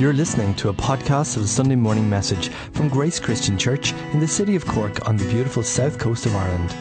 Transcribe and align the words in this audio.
You're 0.00 0.14
listening 0.14 0.54
to 0.54 0.70
a 0.70 0.72
podcast 0.72 1.36
of 1.36 1.42
the 1.42 1.48
Sunday 1.48 1.76
morning 1.76 2.08
message 2.08 2.48
from 2.72 2.88
Grace 2.88 3.20
Christian 3.20 3.58
Church 3.58 3.92
in 4.14 4.20
the 4.20 4.26
city 4.26 4.56
of 4.56 4.64
Cork 4.64 5.06
on 5.06 5.18
the 5.18 5.28
beautiful 5.28 5.62
south 5.62 5.98
coast 5.98 6.24
of 6.24 6.34
Ireland. 6.34 6.74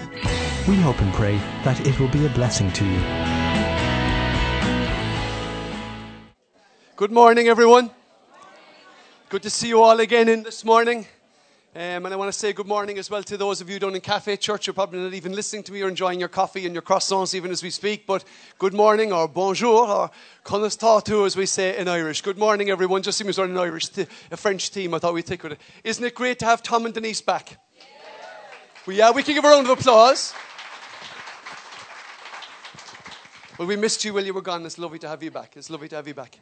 We 0.70 0.78
hope 0.78 1.02
and 1.02 1.14
pray 1.14 1.36
that 1.66 1.86
it 1.86 2.00
will 2.00 2.08
be 2.08 2.26
a 2.26 2.30
blessing 2.30 2.72
to 2.72 2.86
you. 2.86 3.00
Good 6.96 7.12
morning, 7.12 7.50
everyone. 7.50 7.92
Good 9.28 9.44
to 9.44 9.50
see 9.50 9.68
you 9.68 9.82
all 9.82 10.00
again 10.00 10.30
in 10.30 10.44
this 10.44 10.64
morning. 10.64 11.06
Um, 11.76 12.04
and 12.04 12.12
I 12.12 12.18
want 12.18 12.34
to 12.34 12.38
say 12.38 12.52
good 12.52 12.66
morning 12.66 12.98
as 12.98 13.12
well 13.12 13.22
to 13.22 13.38
those 13.38 13.62
of 13.62 13.70
you 13.70 13.78
down 13.78 13.94
in 13.94 14.02
Cafe 14.02 14.38
Church. 14.38 14.66
You're 14.66 14.74
probably 14.74 15.02
not 15.02 15.14
even 15.14 15.34
listening 15.34 15.62
to 15.64 15.72
me 15.72 15.84
or 15.84 15.88
enjoying 15.88 16.20
your 16.20 16.28
coffee 16.28 16.66
and 16.66 16.74
your 16.74 16.82
croissants 16.82 17.36
even 17.36 17.52
as 17.52 17.62
we 17.62 17.70
speak. 17.70 18.08
But 18.08 18.24
good 18.58 18.74
morning 18.74 19.14
or 19.14 19.28
bonjour 19.28 19.88
or 19.88 20.10
konastatu 20.44 21.28
as 21.28 21.38
we 21.38 21.46
say 21.46 21.78
in 21.78 21.88
Irish. 21.88 22.24
Good 22.24 22.40
morning, 22.40 22.72
everyone. 22.72 23.04
Just 23.04 23.20
seems 23.20 23.38
like 23.38 23.50
an 23.52 23.58
Irish, 23.60 23.88
a 24.32 24.36
French 24.36 24.72
team. 24.72 24.96
I 24.96 24.98
thought 24.98 25.14
we'd 25.14 25.28
take 25.28 25.44
with 25.44 25.52
it. 25.52 25.62
Isn't 25.84 26.04
it 26.04 26.16
great 26.16 26.40
to 26.40 26.46
have 26.46 26.64
Tom 26.64 26.86
and 26.86 26.94
Denise 26.94 27.22
back? 27.22 27.60
Yeah. 27.78 27.84
Well, 28.88 28.96
yeah, 28.96 29.12
we 29.12 29.22
can 29.22 29.36
give 29.36 29.46
a 29.46 29.48
round 29.48 29.68
of 29.68 29.78
applause. 29.78 30.34
Well, 33.60 33.68
we 33.68 33.76
missed 33.76 34.04
you 34.04 34.16
while 34.16 34.26
you 34.26 34.34
were 34.34 34.42
gone. 34.42 34.66
It's 34.66 34.80
lovely 34.80 34.98
to 35.00 35.08
have 35.08 35.22
you 35.22 35.30
back. 35.30 35.56
It's 35.56 35.70
lovely 35.70 35.90
to 35.90 35.98
have 35.98 36.08
you 36.08 36.16
back. 36.16 36.40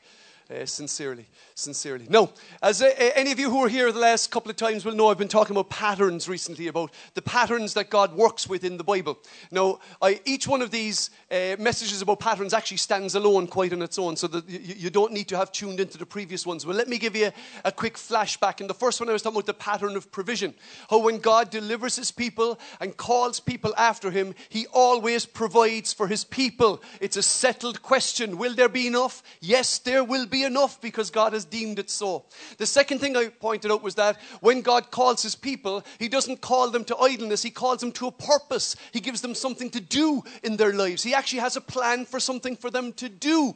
Uh, 0.50 0.66
sincerely, 0.66 1.26
sincerely. 1.56 2.06
No, 2.10 2.32
as 2.64 2.82
uh, 2.82 2.90
any 2.98 3.34
of 3.34 3.40
you 3.40 3.50
who 3.50 3.60
were 3.60 3.68
here 3.68 3.92
the 3.92 4.00
last 4.00 4.32
couple 4.32 4.50
of 4.50 4.56
times 4.56 4.86
will 4.86 4.96
know, 4.96 5.10
I've 5.10 5.18
been 5.18 5.28
talking 5.28 5.54
about 5.54 5.70
patterns 5.70 6.30
recently, 6.30 6.68
about 6.68 6.94
the 7.16 7.22
patterns 7.22 7.74
that 7.74 7.90
God 7.90 8.16
works 8.16 8.48
with 8.48 8.64
in 8.64 8.78
the 8.78 8.84
Bible. 8.84 9.20
Now, 9.52 9.80
I, 10.02 10.22
each 10.24 10.48
one 10.48 10.62
of 10.62 10.72
these 10.72 11.10
uh, 11.30 11.58
messages 11.60 12.02
about 12.02 12.22
patterns 12.22 12.54
actually 12.54 12.78
stands 12.78 13.16
alone 13.16 13.48
quite 13.48 13.74
on 13.74 13.82
its 13.82 14.00
own, 14.00 14.16
so 14.16 14.28
that 14.28 14.48
you, 14.48 14.76
you, 14.78 14.90
don't 14.90 15.12
need 15.12 15.28
to 15.28 15.36
have 15.36 15.52
tuned 15.52 15.82
into 15.82 15.98
the 15.98 16.06
previous 16.06 16.46
ones. 16.46 16.66
Well, 16.66 16.78
let 16.78 16.88
me 16.88 16.98
give 16.98 17.14
you 17.14 17.26
a, 17.26 17.34
a 17.66 17.72
quick 17.74 17.96
flashback. 17.96 18.62
In 18.62 18.68
the 18.68 18.74
first 18.74 19.02
one, 19.02 19.10
I 19.10 19.12
was 19.12 19.24
talking 19.24 19.36
about 19.36 19.48
the 19.48 19.54
pattern 19.54 19.98
of 19.98 20.10
provision. 20.14 20.54
How 20.90 21.00
when 21.00 21.18
God 21.18 21.50
delivers 21.50 21.98
his 21.98 22.10
people 22.10 22.58
and 22.80 22.96
calls 22.96 23.42
people 23.42 23.74
after 23.78 24.12
him, 24.12 24.34
he 24.48 24.66
always 24.68 25.26
provides 25.26 25.92
for 25.92 26.08
his 26.08 26.24
people. 26.24 26.82
It's 27.02 27.18
a 27.18 27.22
settled 27.22 27.82
question. 27.82 28.38
Will 28.38 28.56
there 28.56 28.70
be 28.70 28.88
enough? 28.88 29.24
Yes, 29.42 29.80
there 29.80 30.06
will 30.06 30.26
be 30.26 30.37
be 30.38 30.44
enough 30.44 30.80
because 30.82 31.10
God 31.10 31.34
has 31.34 31.46
deemed 31.46 31.80
it 31.80 31.90
so. 31.90 32.26
The 32.58 32.66
second 32.66 33.00
thing 33.00 33.18
I 33.18 33.30
pointed 33.30 33.72
out 33.72 33.82
was 33.82 33.96
that 33.96 34.18
when 34.42 34.62
God 34.62 34.92
calls 34.92 35.24
his 35.24 35.36
people, 35.36 35.84
he 36.00 36.08
doesn't 36.08 36.42
call 36.42 36.70
them 36.70 36.84
to 36.86 36.98
idleness, 36.98 37.42
he 37.42 37.50
calls 37.50 37.80
them 37.80 37.92
to 37.94 38.08
a 38.08 38.12
purpose. 38.12 38.76
He 38.92 39.00
gives 39.00 39.22
them 39.22 39.34
something 39.34 39.70
to 39.72 39.82
do 39.82 40.24
in 40.44 40.58
their 40.58 40.74
lives. 40.74 41.02
He 41.02 41.14
actually 41.14 41.40
has 41.40 41.56
a 41.56 41.62
plan 41.62 42.06
for 42.06 42.20
something 42.20 42.56
for 42.56 42.70
them 42.70 42.94
to 42.94 43.10
do 43.10 43.56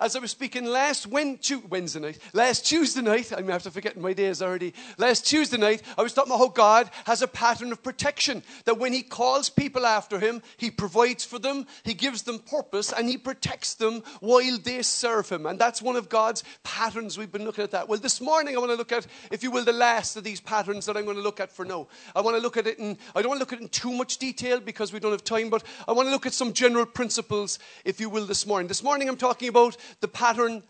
as 0.00 0.16
I 0.16 0.18
was 0.18 0.30
speaking 0.30 0.64
last 0.64 1.06
Wednesday 1.06 2.00
night, 2.00 2.18
last 2.32 2.66
Tuesday 2.66 3.02
night, 3.02 3.32
I'm 3.32 3.50
after 3.50 3.70
forgetting 3.70 4.02
my 4.02 4.12
days 4.12 4.42
already. 4.42 4.74
Last 4.98 5.26
Tuesday 5.26 5.56
night, 5.56 5.82
I 5.96 6.02
was 6.02 6.12
talking 6.12 6.32
about 6.32 6.38
how 6.38 6.48
God 6.48 6.90
has 7.06 7.22
a 7.22 7.28
pattern 7.28 7.72
of 7.72 7.82
protection. 7.82 8.42
That 8.64 8.78
when 8.78 8.92
He 8.92 9.02
calls 9.02 9.48
people 9.50 9.86
after 9.86 10.18
Him, 10.18 10.42
He 10.56 10.70
provides 10.70 11.24
for 11.24 11.38
them, 11.38 11.66
He 11.82 11.94
gives 11.94 12.22
them 12.22 12.38
purpose, 12.38 12.92
and 12.92 13.08
He 13.08 13.16
protects 13.16 13.74
them 13.74 14.02
while 14.20 14.58
they 14.58 14.82
serve 14.82 15.28
Him. 15.28 15.46
And 15.46 15.58
that's 15.58 15.82
one 15.82 15.96
of 15.96 16.08
God's 16.08 16.44
patterns. 16.62 17.18
We've 17.18 17.32
been 17.32 17.44
looking 17.44 17.64
at 17.64 17.70
that. 17.72 17.88
Well, 17.88 17.98
this 17.98 18.20
morning 18.20 18.56
I 18.56 18.58
want 18.58 18.70
to 18.70 18.76
look 18.76 18.92
at, 18.92 19.06
if 19.30 19.42
you 19.42 19.50
will, 19.50 19.64
the 19.64 19.72
last 19.72 20.16
of 20.16 20.24
these 20.24 20.40
patterns 20.40 20.86
that 20.86 20.96
I'm 20.96 21.04
going 21.04 21.16
to 21.16 21.22
look 21.22 21.40
at 21.40 21.50
for 21.50 21.64
now. 21.64 21.86
I 22.14 22.20
want 22.20 22.36
to 22.36 22.42
look 22.42 22.56
at 22.56 22.66
it 22.66 22.78
in, 22.78 22.98
I 23.14 23.22
don't 23.22 23.30
want 23.30 23.38
to 23.38 23.42
look 23.42 23.52
at 23.52 23.58
it 23.58 23.62
in 23.62 23.68
too 23.68 23.92
much 23.92 24.18
detail 24.18 24.60
because 24.60 24.92
we 24.92 25.00
don't 25.00 25.12
have 25.12 25.24
time, 25.24 25.50
but 25.50 25.62
I 25.86 25.92
want 25.92 26.06
to 26.06 26.12
look 26.12 26.26
at 26.26 26.32
some 26.32 26.52
general 26.52 26.86
principles, 26.86 27.58
if 27.84 28.00
you 28.00 28.08
will, 28.10 28.26
this 28.26 28.46
morning. 28.46 28.68
This 28.68 28.82
morning 28.82 29.08
I'm 29.08 29.16
talking 29.16 29.48
about 29.48 29.76
the 30.00 30.08
pattern 30.08 30.62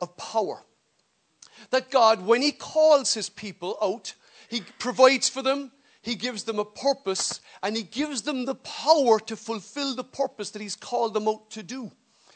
of 0.00 0.16
power. 0.16 0.64
That 1.70 1.90
God, 1.90 2.24
when 2.24 2.42
He 2.42 2.52
calls 2.52 3.14
His 3.14 3.28
people 3.28 3.76
out, 3.82 4.14
He 4.48 4.62
provides 4.78 5.28
for 5.28 5.42
them, 5.42 5.72
He 6.02 6.14
gives 6.14 6.44
them 6.44 6.58
a 6.58 6.64
purpose, 6.64 7.40
and 7.62 7.76
He 7.76 7.82
gives 7.82 8.22
them 8.22 8.44
the 8.44 8.54
power 8.54 9.18
to 9.20 9.36
fulfill 9.36 9.94
the 9.94 10.04
purpose 10.04 10.50
that 10.50 10.62
He's 10.62 10.76
called 10.76 11.14
them 11.14 11.28
out 11.28 11.50
to 11.50 11.62
do. 11.62 11.90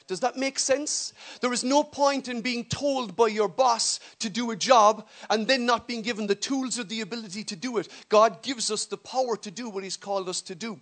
Does 0.08 0.20
that 0.20 0.36
make 0.36 0.58
sense? 0.58 1.14
There 1.40 1.52
is 1.52 1.64
no 1.64 1.82
point 1.82 2.28
in 2.28 2.40
being 2.40 2.64
told 2.64 3.16
by 3.16 3.28
your 3.28 3.48
boss 3.48 4.00
to 4.18 4.28
do 4.28 4.50
a 4.50 4.56
job 4.56 5.06
and 5.30 5.46
then 5.46 5.64
not 5.64 5.86
being 5.86 6.02
given 6.02 6.26
the 6.26 6.34
tools 6.34 6.78
or 6.78 6.84
the 6.84 7.00
ability 7.00 7.44
to 7.44 7.56
do 7.56 7.78
it. 7.78 7.88
God 8.08 8.42
gives 8.42 8.70
us 8.70 8.84
the 8.84 8.96
power 8.96 9.36
to 9.38 9.50
do 9.50 9.68
what 9.68 9.84
He's 9.84 9.96
called 9.96 10.28
us 10.28 10.42
to 10.42 10.54
do. 10.54 10.80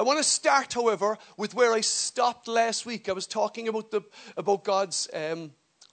I 0.00 0.02
want 0.02 0.16
to 0.16 0.24
start, 0.24 0.72
however, 0.72 1.18
with 1.36 1.52
where 1.52 1.74
I 1.74 1.82
stopped 1.82 2.48
last 2.48 2.86
week. 2.86 3.10
I 3.10 3.12
was 3.12 3.26
talking 3.26 3.68
about, 3.68 3.90
the, 3.90 4.00
about 4.34 4.64
God's 4.64 5.10
um, 5.12 5.50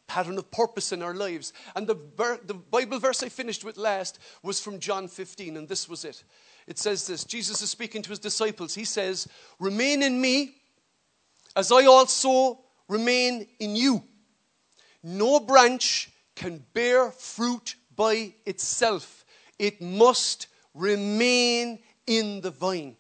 pattern 0.07 0.37
of 0.37 0.49
purpose 0.49 0.93
in 0.93 1.03
our 1.03 1.13
lives. 1.13 1.51
And 1.75 1.85
the, 1.87 1.97
the 2.45 2.53
Bible 2.53 2.99
verse 2.99 3.21
I 3.21 3.27
finished 3.27 3.65
with 3.65 3.75
last 3.75 4.17
was 4.41 4.61
from 4.61 4.79
John 4.79 5.09
15, 5.09 5.57
and 5.57 5.67
this 5.67 5.89
was 5.89 6.05
it. 6.05 6.23
It 6.67 6.79
says 6.79 7.05
this 7.05 7.25
Jesus 7.25 7.61
is 7.61 7.69
speaking 7.69 8.01
to 8.03 8.09
his 8.11 8.19
disciples. 8.19 8.73
He 8.73 8.85
says, 8.85 9.27
Remain 9.59 10.01
in 10.01 10.21
me 10.21 10.55
as 11.57 11.69
I 11.69 11.85
also 11.87 12.61
remain 12.87 13.45
in 13.59 13.75
you. 13.75 14.05
No 15.03 15.41
branch 15.41 16.11
can 16.33 16.63
bear 16.73 17.11
fruit 17.11 17.75
by 17.93 18.35
itself, 18.45 19.25
it 19.59 19.81
must 19.81 20.47
remain 20.73 21.79
in 22.05 22.39
the 22.39 22.51
vine. 22.51 22.95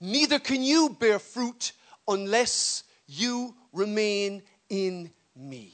Neither 0.00 0.38
can 0.38 0.62
you 0.62 0.96
bear 0.98 1.18
fruit 1.18 1.72
unless 2.08 2.84
you 3.06 3.54
remain 3.72 4.42
in 4.68 5.10
me. 5.36 5.72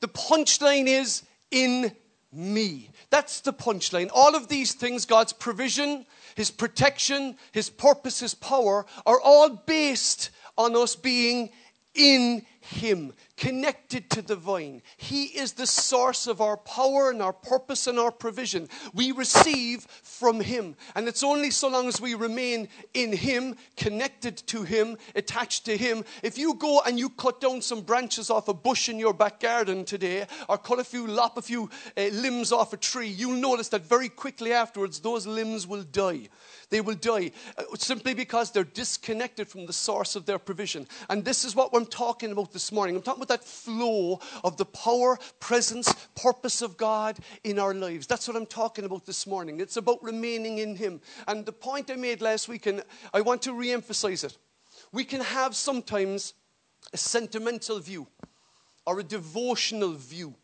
The 0.00 0.08
punchline 0.08 0.86
is 0.86 1.22
in 1.50 1.92
me. 2.32 2.90
That's 3.10 3.40
the 3.40 3.52
punchline. 3.52 4.10
All 4.12 4.36
of 4.36 4.48
these 4.48 4.74
things, 4.74 5.04
God's 5.04 5.32
provision, 5.32 6.06
His 6.34 6.50
protection, 6.50 7.36
His 7.52 7.70
purpose, 7.70 8.20
His 8.20 8.34
power, 8.34 8.86
are 9.06 9.20
all 9.20 9.50
based 9.50 10.30
on 10.56 10.76
us 10.76 10.94
being 10.94 11.50
in 11.94 12.44
Him, 12.68 13.14
connected 13.38 14.10
to 14.10 14.20
the 14.20 14.36
vine. 14.36 14.82
He 14.98 15.24
is 15.24 15.52
the 15.52 15.66
source 15.66 16.26
of 16.26 16.42
our 16.42 16.58
power 16.58 17.10
and 17.10 17.22
our 17.22 17.32
purpose 17.32 17.86
and 17.86 17.98
our 17.98 18.10
provision. 18.10 18.68
We 18.92 19.12
receive 19.12 19.86
from 20.02 20.40
Him. 20.40 20.76
And 20.94 21.08
it's 21.08 21.22
only 21.22 21.50
so 21.50 21.68
long 21.68 21.88
as 21.88 21.98
we 21.98 22.14
remain 22.14 22.68
in 22.92 23.12
Him, 23.12 23.56
connected 23.76 24.36
to 24.48 24.64
Him, 24.64 24.98
attached 25.14 25.64
to 25.64 25.76
Him. 25.78 26.04
If 26.22 26.36
you 26.36 26.54
go 26.54 26.82
and 26.86 26.98
you 26.98 27.08
cut 27.08 27.40
down 27.40 27.62
some 27.62 27.80
branches 27.80 28.28
off 28.28 28.48
a 28.48 28.54
bush 28.54 28.90
in 28.90 28.98
your 28.98 29.14
back 29.14 29.40
garden 29.40 29.86
today, 29.86 30.26
or 30.46 30.58
cut 30.58 30.78
a 30.78 30.84
few, 30.84 31.06
lop 31.06 31.38
a 31.38 31.42
few 31.42 31.70
uh, 31.96 32.02
limbs 32.12 32.52
off 32.52 32.74
a 32.74 32.76
tree, 32.76 33.08
you'll 33.08 33.40
notice 33.40 33.68
that 33.70 33.86
very 33.86 34.10
quickly 34.10 34.52
afterwards, 34.52 35.00
those 35.00 35.26
limbs 35.26 35.66
will 35.66 35.84
die. 35.84 36.28
They 36.70 36.82
will 36.82 36.96
die 36.96 37.32
uh, 37.56 37.62
simply 37.78 38.12
because 38.12 38.50
they're 38.50 38.64
disconnected 38.64 39.48
from 39.48 39.64
the 39.64 39.72
source 39.72 40.16
of 40.16 40.26
their 40.26 40.38
provision. 40.38 40.86
And 41.08 41.24
this 41.24 41.44
is 41.44 41.56
what 41.56 41.70
I'm 41.72 41.86
talking 41.86 42.30
about 42.32 42.52
this 42.58 42.72
morning. 42.72 42.96
I'm 42.96 43.02
talking 43.02 43.22
about 43.22 43.40
that 43.40 43.46
flow 43.46 44.18
of 44.42 44.56
the 44.56 44.64
power, 44.64 45.16
presence, 45.38 45.94
purpose 46.16 46.60
of 46.60 46.76
God 46.76 47.16
in 47.44 47.56
our 47.56 47.72
lives. 47.72 48.08
That's 48.08 48.26
what 48.26 48.36
I'm 48.36 48.46
talking 48.46 48.84
about 48.84 49.06
this 49.06 49.28
morning. 49.28 49.60
It's 49.60 49.76
about 49.76 50.02
remaining 50.02 50.58
in 50.58 50.74
Him. 50.74 51.00
And 51.28 51.46
the 51.46 51.52
point 51.52 51.88
I 51.88 51.94
made 51.94 52.20
last 52.20 52.48
week, 52.48 52.66
and 52.66 52.82
I 53.14 53.20
want 53.20 53.42
to 53.42 53.52
re 53.52 53.70
emphasize 53.70 54.24
it. 54.24 54.36
We 54.90 55.04
can 55.04 55.20
have 55.20 55.54
sometimes 55.54 56.34
a 56.92 56.96
sentimental 56.96 57.78
view 57.78 58.08
or 58.84 58.98
a 58.98 59.04
devotional 59.04 59.92
view 59.92 60.34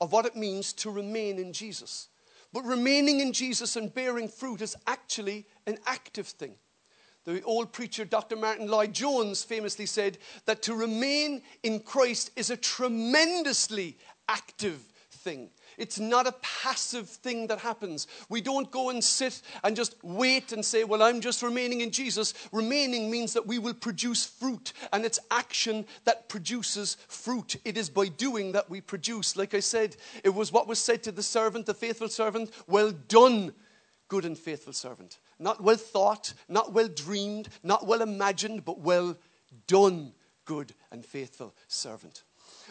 of 0.00 0.12
what 0.12 0.26
it 0.26 0.36
means 0.36 0.72
to 0.74 0.90
remain 0.92 1.40
in 1.40 1.52
Jesus. 1.52 2.10
But 2.52 2.62
remaining 2.62 3.18
in 3.18 3.32
Jesus 3.32 3.74
and 3.74 3.92
bearing 3.92 4.28
fruit 4.28 4.62
is 4.62 4.76
actually 4.86 5.46
an 5.66 5.78
active 5.84 6.28
thing. 6.28 6.54
The 7.24 7.42
old 7.42 7.72
preacher 7.72 8.04
Dr. 8.04 8.36
Martyn 8.36 8.66
Lloyd-Jones 8.66 9.42
famously 9.42 9.86
said 9.86 10.18
that 10.46 10.62
to 10.62 10.74
remain 10.74 11.42
in 11.62 11.80
Christ 11.80 12.30
is 12.34 12.50
a 12.50 12.56
tremendously 12.56 13.98
active 14.28 14.80
thing. 15.10 15.50
It's 15.76 15.98
not 15.98 16.26
a 16.26 16.34
passive 16.42 17.08
thing 17.08 17.46
that 17.48 17.58
happens. 17.58 18.06
We 18.28 18.40
don't 18.40 18.70
go 18.70 18.90
and 18.90 19.02
sit 19.02 19.42
and 19.64 19.76
just 19.76 19.96
wait 20.02 20.52
and 20.52 20.64
say, 20.64 20.84
Well, 20.84 21.02
I'm 21.02 21.20
just 21.20 21.42
remaining 21.42 21.80
in 21.80 21.90
Jesus. 21.90 22.34
Remaining 22.52 23.10
means 23.10 23.32
that 23.32 23.46
we 23.46 23.58
will 23.58 23.74
produce 23.74 24.26
fruit, 24.26 24.72
and 24.92 25.04
it's 25.04 25.18
action 25.30 25.86
that 26.04 26.28
produces 26.28 26.96
fruit. 27.08 27.56
It 27.64 27.76
is 27.76 27.88
by 27.88 28.08
doing 28.08 28.52
that 28.52 28.68
we 28.68 28.80
produce. 28.80 29.36
Like 29.36 29.54
I 29.54 29.60
said, 29.60 29.96
it 30.24 30.30
was 30.30 30.52
what 30.52 30.68
was 30.68 30.78
said 30.78 31.02
to 31.04 31.12
the 31.12 31.22
servant, 31.22 31.66
the 31.66 31.74
faithful 31.74 32.08
servant, 32.08 32.50
Well 32.66 32.92
done, 32.92 33.52
good 34.08 34.24
and 34.24 34.36
faithful 34.36 34.72
servant. 34.72 35.18
Not 35.40 35.62
well 35.62 35.76
thought, 35.76 36.34
not 36.48 36.72
well 36.74 36.86
dreamed, 36.86 37.48
not 37.62 37.86
well 37.86 38.02
imagined, 38.02 38.64
but 38.64 38.78
well 38.78 39.16
done, 39.66 40.12
good 40.44 40.74
and 40.92 41.04
faithful 41.04 41.54
servant. 41.66 42.22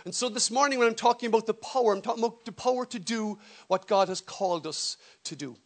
And 0.05 0.13
so 0.13 0.29
this 0.29 0.51
morning, 0.51 0.79
when 0.79 0.87
I'm 0.87 0.95
talking 0.95 1.27
about 1.27 1.47
the 1.47 1.53
power, 1.55 1.93
I'm 1.93 2.01
talking 2.01 2.23
about 2.23 2.45
the 2.45 2.51
power 2.51 2.85
to 2.85 2.99
do 2.99 3.39
what 3.67 3.87
God 3.87 4.07
has 4.07 4.21
called 4.21 4.67
us 4.67 4.97
to 5.25 5.35
do. 5.35 5.57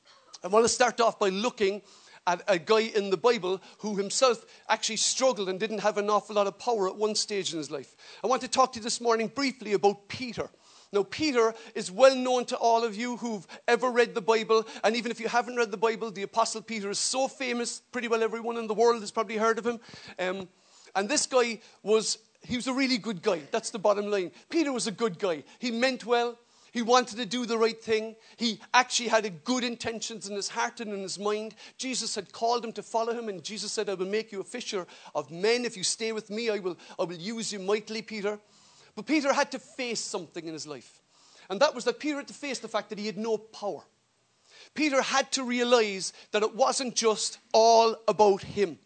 I 0.43 0.47
want 0.47 0.65
to 0.65 0.69
start 0.69 0.99
off 1.01 1.19
by 1.19 1.29
looking 1.29 1.81
at 2.25 2.41
a 2.47 2.57
guy 2.57 2.79
in 2.79 3.09
the 3.09 3.17
Bible 3.17 3.61
who 3.79 3.97
himself 3.97 4.45
actually 4.69 4.95
struggled 4.95 5.49
and 5.49 5.59
didn't 5.59 5.79
have 5.79 5.97
an 5.97 6.09
awful 6.09 6.37
lot 6.37 6.47
of 6.47 6.57
power 6.57 6.87
at 6.87 6.95
one 6.95 7.15
stage 7.15 7.51
in 7.51 7.57
his 7.57 7.69
life. 7.69 7.95
I 8.23 8.27
want 8.27 8.41
to 8.43 8.47
talk 8.47 8.71
to 8.73 8.79
you 8.79 8.83
this 8.83 9.01
morning 9.01 9.27
briefly 9.27 9.73
about 9.73 10.07
Peter. 10.07 10.49
Now, 10.93 11.03
Peter 11.03 11.55
is 11.73 11.91
well 11.91 12.15
known 12.15 12.45
to 12.45 12.57
all 12.57 12.83
of 12.83 12.95
you 12.95 13.17
who've 13.17 13.45
ever 13.67 13.89
read 13.89 14.13
the 14.13 14.21
Bible. 14.21 14.65
And 14.83 14.95
even 14.95 15.11
if 15.11 15.19
you 15.19 15.27
haven't 15.27 15.55
read 15.55 15.71
the 15.71 15.77
Bible, 15.77 16.11
the 16.11 16.21
Apostle 16.21 16.61
Peter 16.61 16.91
is 16.91 16.99
so 16.99 17.27
famous, 17.27 17.81
pretty 17.91 18.07
well 18.07 18.21
everyone 18.21 18.57
in 18.57 18.67
the 18.67 18.75
world 18.75 19.01
has 19.01 19.09
probably 19.09 19.37
heard 19.37 19.57
of 19.57 19.65
him. 19.65 19.79
Um, 20.19 20.47
and 20.95 21.09
this 21.09 21.25
guy 21.25 21.59
was, 21.81 22.19
he 22.43 22.55
was 22.55 22.67
a 22.67 22.73
really 22.73 22.99
good 22.99 23.23
guy. 23.23 23.41
That's 23.49 23.71
the 23.71 23.79
bottom 23.79 24.11
line. 24.11 24.31
Peter 24.51 24.71
was 24.71 24.85
a 24.85 24.91
good 24.91 25.17
guy. 25.17 25.43
He 25.57 25.71
meant 25.71 26.05
well. 26.05 26.37
He 26.71 26.83
wanted 26.83 27.17
to 27.17 27.25
do 27.25 27.47
the 27.47 27.57
right 27.57 27.79
thing. 27.81 28.15
He 28.37 28.59
actually 28.73 29.09
had 29.09 29.43
good 29.43 29.63
intentions 29.63 30.27
in 30.27 30.35
his 30.35 30.49
heart 30.49 30.79
and 30.79 30.91
in 30.91 31.01
his 31.01 31.17
mind. 31.17 31.55
Jesus 31.77 32.15
had 32.15 32.31
called 32.31 32.65
him 32.65 32.71
to 32.73 32.83
follow 32.83 33.13
him, 33.13 33.29
and 33.29 33.43
Jesus 33.43 33.71
said, 33.71 33.89
I 33.89 33.93
will 33.95 34.07
make 34.07 34.31
you 34.31 34.41
a 34.41 34.43
fisher 34.43 34.85
of 35.13 35.31
men. 35.31 35.65
If 35.65 35.77
you 35.77 35.83
stay 35.83 36.11
with 36.11 36.29
me, 36.29 36.49
I 36.49 36.59
will, 36.59 36.77
I 36.99 37.03
will 37.03 37.15
use 37.15 37.51
you 37.51 37.59
mightily, 37.59 38.01
Peter. 38.01 38.39
But 38.95 39.05
Peter 39.05 39.33
had 39.33 39.51
to 39.51 39.59
face 39.59 39.99
something 39.99 40.45
in 40.45 40.53
his 40.53 40.67
life. 40.67 41.01
And 41.49 41.59
that 41.59 41.75
was 41.75 41.85
that 41.85 41.99
Peter 41.99 42.17
had 42.17 42.27
to 42.27 42.33
face 42.33 42.59
the 42.59 42.67
fact 42.67 42.89
that 42.89 42.99
he 42.99 43.05
had 43.05 43.17
no 43.17 43.37
power. 43.37 43.83
Peter 44.73 45.01
had 45.01 45.31
to 45.33 45.43
realize 45.43 46.13
that 46.31 46.43
it 46.43 46.55
wasn't 46.55 46.95
just 46.95 47.37
all 47.53 47.95
about 48.07 48.41
him. 48.43 48.79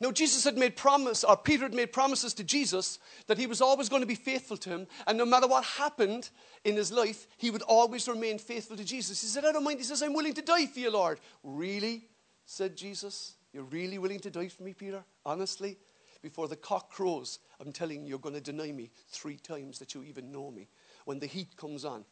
Now, 0.00 0.12
Jesus 0.12 0.44
had 0.44 0.56
made 0.56 0.76
promise, 0.76 1.24
or 1.24 1.36
Peter 1.36 1.64
had 1.64 1.74
made 1.74 1.92
promises 1.92 2.34
to 2.34 2.44
Jesus 2.44 2.98
that 3.26 3.38
he 3.38 3.46
was 3.46 3.60
always 3.60 3.88
going 3.88 4.02
to 4.02 4.06
be 4.06 4.14
faithful 4.14 4.56
to 4.58 4.70
him, 4.70 4.86
and 5.06 5.16
no 5.16 5.24
matter 5.24 5.48
what 5.48 5.64
happened 5.64 6.28
in 6.64 6.76
his 6.76 6.92
life, 6.92 7.26
he 7.36 7.50
would 7.50 7.62
always 7.62 8.06
remain 8.06 8.38
faithful 8.38 8.76
to 8.76 8.84
Jesus. 8.84 9.20
He 9.20 9.26
said, 9.26 9.44
I 9.44 9.52
don't 9.52 9.64
mind. 9.64 9.78
He 9.78 9.84
says, 9.84 10.02
I'm 10.02 10.14
willing 10.14 10.34
to 10.34 10.42
die 10.42 10.66
for 10.66 10.78
you, 10.78 10.90
Lord. 10.90 11.20
Really? 11.42 12.04
said 12.44 12.76
Jesus. 12.76 13.34
You're 13.52 13.64
really 13.64 13.98
willing 13.98 14.20
to 14.20 14.30
die 14.30 14.48
for 14.48 14.62
me, 14.62 14.72
Peter? 14.72 15.02
Honestly? 15.24 15.76
Before 16.22 16.48
the 16.48 16.56
cock 16.56 16.90
crows, 16.90 17.38
I'm 17.60 17.72
telling 17.72 18.02
you, 18.02 18.08
you're 18.08 18.18
going 18.18 18.34
to 18.34 18.40
deny 18.40 18.72
me 18.72 18.90
three 19.08 19.36
times 19.36 19.78
that 19.78 19.94
you 19.94 20.02
even 20.02 20.32
know 20.32 20.50
me 20.50 20.68
when 21.04 21.18
the 21.18 21.26
heat 21.26 21.56
comes 21.56 21.84
on. 21.84 22.04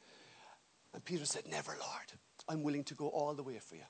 And 0.94 1.04
Peter 1.04 1.26
said, 1.26 1.44
Never, 1.48 1.72
Lord. 1.72 2.12
I'm 2.48 2.62
willing 2.62 2.84
to 2.84 2.94
go 2.94 3.08
all 3.08 3.34
the 3.34 3.42
way 3.42 3.58
for 3.58 3.74
you. 3.74 3.82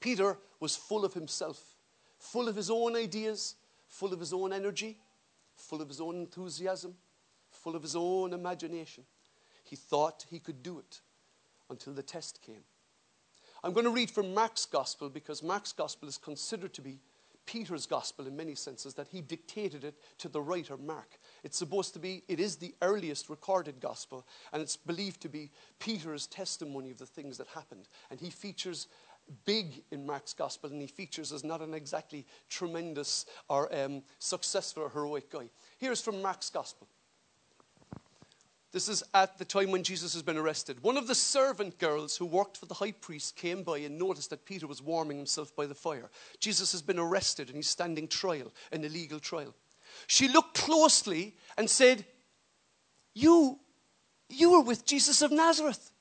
Peter 0.00 0.36
was 0.58 0.74
full 0.74 1.04
of 1.04 1.14
himself 1.14 1.76
full 2.22 2.48
of 2.48 2.54
his 2.54 2.70
own 2.70 2.94
ideas, 2.94 3.56
full 3.88 4.12
of 4.12 4.20
his 4.20 4.32
own 4.32 4.52
energy, 4.52 4.96
full 5.56 5.82
of 5.82 5.88
his 5.88 6.00
own 6.00 6.16
enthusiasm, 6.16 6.94
full 7.50 7.74
of 7.74 7.82
his 7.82 7.96
own 7.96 8.32
imagination. 8.32 9.04
He 9.64 9.74
thought 9.74 10.24
he 10.30 10.38
could 10.38 10.62
do 10.62 10.78
it 10.78 11.00
until 11.68 11.92
the 11.92 12.02
test 12.02 12.40
came. 12.40 12.62
I'm 13.64 13.72
going 13.72 13.84
to 13.84 13.90
read 13.90 14.10
from 14.10 14.32
Mark's 14.32 14.66
gospel 14.66 15.08
because 15.08 15.42
Mark's 15.42 15.72
gospel 15.72 16.08
is 16.08 16.16
considered 16.16 16.72
to 16.74 16.80
be 16.80 17.00
Peter's 17.46 17.86
gospel 17.86 18.26
in 18.26 18.36
many 18.36 18.54
senses, 18.54 18.94
that 18.94 19.08
he 19.08 19.20
dictated 19.20 19.84
it 19.84 19.96
to 20.18 20.28
the 20.28 20.40
writer 20.40 20.76
Mark. 20.76 21.18
It's 21.42 21.58
supposed 21.58 21.92
to 21.94 21.98
be, 21.98 22.22
it 22.28 22.40
is 22.40 22.56
the 22.56 22.74
earliest 22.82 23.28
recorded 23.28 23.80
gospel, 23.80 24.26
and 24.52 24.62
it's 24.62 24.76
believed 24.76 25.20
to 25.22 25.28
be 25.28 25.50
Peter's 25.78 26.26
testimony 26.26 26.90
of 26.90 26.98
the 26.98 27.06
things 27.06 27.38
that 27.38 27.48
happened. 27.48 27.88
And 28.10 28.20
he 28.20 28.30
features 28.30 28.88
big 29.44 29.82
in 29.90 30.06
Mark's 30.06 30.34
gospel, 30.34 30.70
and 30.70 30.80
he 30.80 30.86
features 30.86 31.32
as 31.32 31.44
not 31.44 31.60
an 31.60 31.74
exactly 31.74 32.26
tremendous 32.48 33.26
or 33.48 33.74
um, 33.74 34.02
successful 34.18 34.84
or 34.84 34.90
heroic 34.90 35.30
guy. 35.30 35.50
Here's 35.78 36.00
from 36.00 36.22
Mark's 36.22 36.50
gospel. 36.50 36.88
This 38.72 38.88
is 38.88 39.04
at 39.12 39.36
the 39.36 39.44
time 39.44 39.70
when 39.70 39.82
Jesus 39.82 40.14
has 40.14 40.22
been 40.22 40.38
arrested. 40.38 40.82
One 40.82 40.96
of 40.96 41.06
the 41.06 41.14
servant 41.14 41.78
girls 41.78 42.16
who 42.16 42.24
worked 42.24 42.56
for 42.56 42.64
the 42.64 42.74
high 42.74 42.92
priest 42.92 43.36
came 43.36 43.62
by 43.62 43.78
and 43.78 43.98
noticed 43.98 44.30
that 44.30 44.46
Peter 44.46 44.66
was 44.66 44.80
warming 44.80 45.18
himself 45.18 45.54
by 45.54 45.66
the 45.66 45.74
fire. 45.74 46.10
Jesus 46.40 46.72
has 46.72 46.80
been 46.80 46.98
arrested 46.98 47.48
and 47.48 47.56
he's 47.56 47.68
standing 47.68 48.08
trial, 48.08 48.50
an 48.72 48.82
illegal 48.82 49.20
trial. 49.20 49.54
She 50.06 50.26
looked 50.26 50.54
closely 50.54 51.36
and 51.58 51.68
said, 51.68 52.06
You, 53.12 53.58
you 54.30 54.52
were 54.52 54.62
with 54.62 54.86
Jesus 54.86 55.20
of 55.20 55.32
Nazareth. 55.32 55.92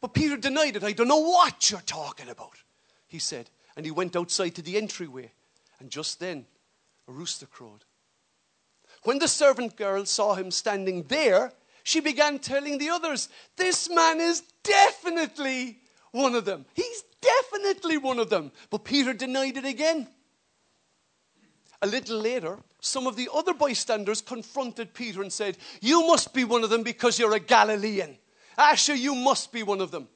But 0.00 0.14
Peter 0.14 0.36
denied 0.36 0.74
it. 0.74 0.82
I 0.82 0.90
don't 0.90 1.06
know 1.06 1.18
what 1.18 1.70
you're 1.70 1.80
talking 1.80 2.28
about, 2.28 2.58
he 3.06 3.20
said. 3.20 3.50
And 3.76 3.86
he 3.86 3.92
went 3.92 4.16
outside 4.16 4.56
to 4.56 4.62
the 4.62 4.76
entryway. 4.76 5.30
And 5.78 5.90
just 5.90 6.18
then, 6.18 6.44
a 7.06 7.12
rooster 7.12 7.46
crowed. 7.46 7.84
When 9.04 9.18
the 9.18 9.28
servant 9.28 9.76
girl 9.76 10.06
saw 10.06 10.34
him 10.34 10.50
standing 10.50 11.02
there, 11.04 11.52
she 11.84 12.00
began 12.00 12.38
telling 12.38 12.78
the 12.78 12.90
others, 12.90 13.28
This 13.56 13.90
man 13.90 14.20
is 14.20 14.42
definitely 14.62 15.78
one 16.12 16.34
of 16.34 16.44
them. 16.44 16.64
He's 16.74 17.02
definitely 17.20 17.98
one 17.98 18.18
of 18.18 18.30
them. 18.30 18.52
But 18.70 18.84
Peter 18.84 19.12
denied 19.12 19.56
it 19.56 19.64
again. 19.64 20.08
A 21.80 21.86
little 21.86 22.18
later, 22.18 22.58
some 22.80 23.08
of 23.08 23.16
the 23.16 23.28
other 23.34 23.54
bystanders 23.54 24.20
confronted 24.20 24.94
Peter 24.94 25.20
and 25.20 25.32
said, 25.32 25.58
You 25.80 26.06
must 26.06 26.32
be 26.32 26.44
one 26.44 26.62
of 26.62 26.70
them 26.70 26.84
because 26.84 27.18
you're 27.18 27.34
a 27.34 27.40
Galilean. 27.40 28.16
Asher, 28.56 28.94
you 28.94 29.16
must 29.16 29.50
be 29.50 29.64
one 29.64 29.80
of 29.80 29.90
them. 29.90 30.08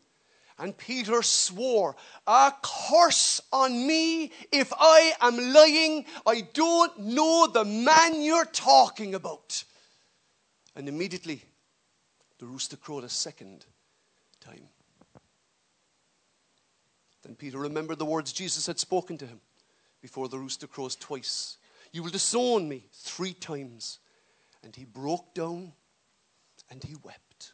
And 0.59 0.77
Peter 0.77 1.23
swore, 1.23 1.97
A 2.27 2.53
curse 2.63 3.43
on 3.53 3.87
me 3.87 4.33
if 4.51 4.73
I 4.79 5.13
am 5.21 5.53
lying. 5.53 6.07
I 6.27 6.43
don't 6.53 6.99
know 6.99 7.47
the 7.47 7.65
man 7.65 8.23
you're 8.23 8.47
talking 8.47 9.15
about. 9.15 9.65
And 10.75 10.89
immediately, 10.89 11.43
the 12.39 12.47
rooster 12.47 12.77
crowed 12.77 13.05
a 13.05 13.09
second 13.09 13.67
time. 14.41 14.69
Then 17.23 17.35
Peter 17.35 17.59
remembered 17.59 17.99
the 17.99 18.05
words 18.05 18.33
Jesus 18.33 18.67
had 18.67 18.79
spoken 18.79 19.19
to 19.19 19.27
him 19.27 19.41
before 20.01 20.29
the 20.29 20.39
rooster 20.39 20.67
crows 20.67 20.97
twice. 20.97 21.57
You 21.93 22.03
will 22.03 22.11
disown 22.11 22.69
me 22.69 22.87
three 22.93 23.35
times. 23.35 23.99
And 24.63 24.75
he 24.75 24.85
broke 24.85 25.35
down 25.35 25.73
and 26.71 26.83
he 26.83 26.95
wept. 27.03 27.53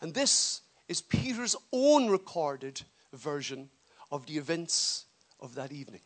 And 0.00 0.14
this 0.14 0.62
is 0.90 1.00
Peter's 1.00 1.54
own 1.72 2.08
recorded 2.10 2.82
version 3.12 3.70
of 4.10 4.26
the 4.26 4.36
events 4.36 5.04
of 5.38 5.54
that 5.54 5.70
evening. 5.70 6.00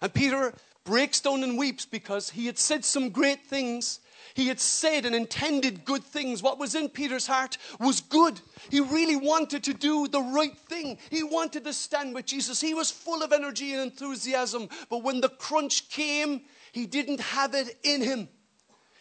And 0.00 0.14
Peter 0.14 0.54
breaks 0.84 1.20
down 1.20 1.44
and 1.44 1.58
weeps 1.58 1.84
because 1.84 2.30
he 2.30 2.46
had 2.46 2.58
said 2.58 2.86
some 2.86 3.10
great 3.10 3.44
things. 3.44 4.00
He 4.32 4.48
had 4.48 4.60
said 4.60 5.04
and 5.04 5.14
intended 5.14 5.84
good 5.84 6.02
things. 6.02 6.42
What 6.42 6.58
was 6.58 6.74
in 6.74 6.88
Peter's 6.88 7.26
heart 7.26 7.58
was 7.78 8.00
good. 8.00 8.40
He 8.70 8.80
really 8.80 9.16
wanted 9.16 9.62
to 9.64 9.74
do 9.74 10.08
the 10.08 10.22
right 10.22 10.56
thing. 10.56 10.96
He 11.10 11.22
wanted 11.22 11.64
to 11.64 11.74
stand 11.74 12.14
with 12.14 12.24
Jesus. 12.24 12.62
He 12.62 12.72
was 12.72 12.90
full 12.90 13.22
of 13.22 13.30
energy 13.30 13.74
and 13.74 13.82
enthusiasm. 13.82 14.70
But 14.88 15.02
when 15.02 15.20
the 15.20 15.28
crunch 15.28 15.90
came, 15.90 16.40
he 16.72 16.86
didn't 16.86 17.20
have 17.20 17.54
it 17.54 17.78
in 17.82 18.00
him. 18.00 18.30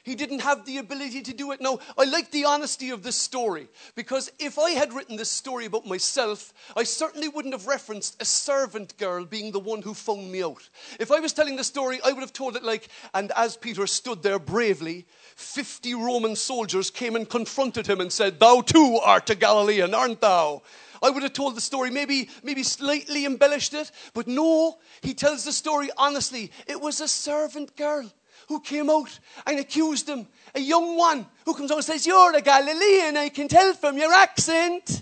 He 0.06 0.14
didn't 0.14 0.42
have 0.42 0.66
the 0.66 0.78
ability 0.78 1.24
to 1.24 1.34
do 1.34 1.52
it. 1.52 1.60
Now, 1.60 1.80
I 1.98 2.04
like 2.04 2.30
the 2.30 2.46
honesty 2.46 2.92
of 2.92 3.02
this 3.02 3.16
story 3.16 3.68
because 3.96 4.32
if 4.38 4.60
I 4.60 4.70
had 4.70 4.94
written 4.94 5.16
this 5.16 5.32
story 5.32 5.66
about 5.66 5.88
myself, 5.88 6.54
I 6.78 6.84
certainly 6.84 7.28
wouldn't 7.28 7.56
have 7.56 7.66
referenced 7.66 8.22
a 8.22 8.26
servant 8.26 8.96
girl 9.00 9.26
being 9.26 9.52
the 9.52 9.60
one 9.60 9.82
who 9.82 9.96
found 9.96 10.32
me 10.32 10.44
out. 10.44 10.70
If 11.00 11.12
I 11.12 11.20
was 11.20 11.34
telling 11.34 11.56
the 11.56 11.64
story, 11.64 12.00
I 12.06 12.12
would 12.12 12.22
have 12.22 12.34
told 12.34 12.56
it 12.56 12.64
like, 12.64 12.90
and 13.16 13.32
as 13.36 13.58
Peter 13.58 13.88
stood 13.88 14.22
there 14.22 14.38
bravely, 14.38 15.08
50 15.38 15.96
Roman 15.96 16.36
soldiers 16.36 16.92
came 16.92 17.16
and 17.16 17.28
confronted 17.28 17.88
him 17.88 18.00
and 18.00 18.14
said, 18.14 18.40
Thou 18.40 18.62
too 18.62 19.00
art 19.04 19.32
a 19.32 19.36
Galilean, 19.36 19.96
aren't 19.96 20.22
thou? 20.22 20.62
I 21.02 21.10
would 21.10 21.24
have 21.24 21.34
told 21.34 21.56
the 21.56 21.62
story, 21.62 21.90
maybe, 21.90 22.30
maybe 22.44 22.62
slightly 22.62 23.26
embellished 23.26 23.74
it, 23.74 23.90
but 24.14 24.28
no, 24.28 24.78
he 25.02 25.16
tells 25.16 25.46
the 25.46 25.52
story 25.52 25.90
honestly. 25.98 26.52
It 26.68 26.80
was 26.80 27.02
a 27.02 27.08
servant 27.08 27.76
girl 27.76 28.12
who 28.48 28.60
came 28.60 28.90
out 28.90 29.20
and 29.46 29.60
accused 29.60 30.08
him. 30.08 30.28
A 30.54 30.60
young 30.60 30.98
one 30.98 31.26
who 31.46 31.54
comes 31.54 31.72
out 31.72 31.78
and 31.78 31.86
says, 31.86 32.06
You're 32.06 32.36
a 32.36 32.42
Galilean, 32.42 33.18
I 33.18 33.30
can 33.30 33.48
tell 33.48 33.74
from 33.74 33.98
your 33.98 34.14
accent. 34.14 35.02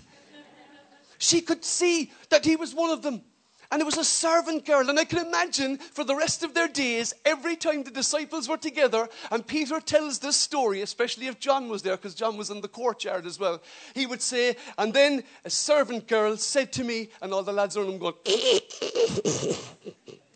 she 1.18 1.40
could 1.40 1.64
see 1.64 2.12
that 2.30 2.44
he 2.44 2.56
was 2.56 2.74
one 2.74 2.90
of 2.90 3.02
them. 3.02 3.22
And 3.70 3.80
it 3.80 3.86
was 3.86 3.98
a 3.98 4.04
servant 4.04 4.66
girl. 4.66 4.88
And 4.88 5.00
I 5.00 5.04
can 5.04 5.26
imagine 5.26 5.78
for 5.78 6.04
the 6.04 6.14
rest 6.14 6.44
of 6.44 6.54
their 6.54 6.68
days, 6.68 7.12
every 7.24 7.56
time 7.56 7.82
the 7.82 7.90
disciples 7.90 8.48
were 8.48 8.56
together, 8.56 9.08
and 9.32 9.44
Peter 9.44 9.80
tells 9.80 10.20
this 10.20 10.36
story, 10.36 10.82
especially 10.82 11.26
if 11.26 11.40
John 11.40 11.68
was 11.68 11.82
there, 11.82 11.96
because 11.96 12.14
John 12.14 12.36
was 12.36 12.50
in 12.50 12.60
the 12.60 12.68
courtyard 12.68 13.26
as 13.26 13.38
well, 13.38 13.60
he 13.94 14.06
would 14.06 14.22
say, 14.22 14.56
And 14.78 14.94
then 14.94 15.24
a 15.44 15.50
servant 15.50 16.06
girl 16.06 16.36
said 16.36 16.72
to 16.74 16.84
me, 16.84 17.08
and 17.20 17.32
all 17.32 17.42
the 17.42 17.52
lads 17.52 17.76
around 17.76 17.90
him 17.90 17.98
going, 17.98 18.14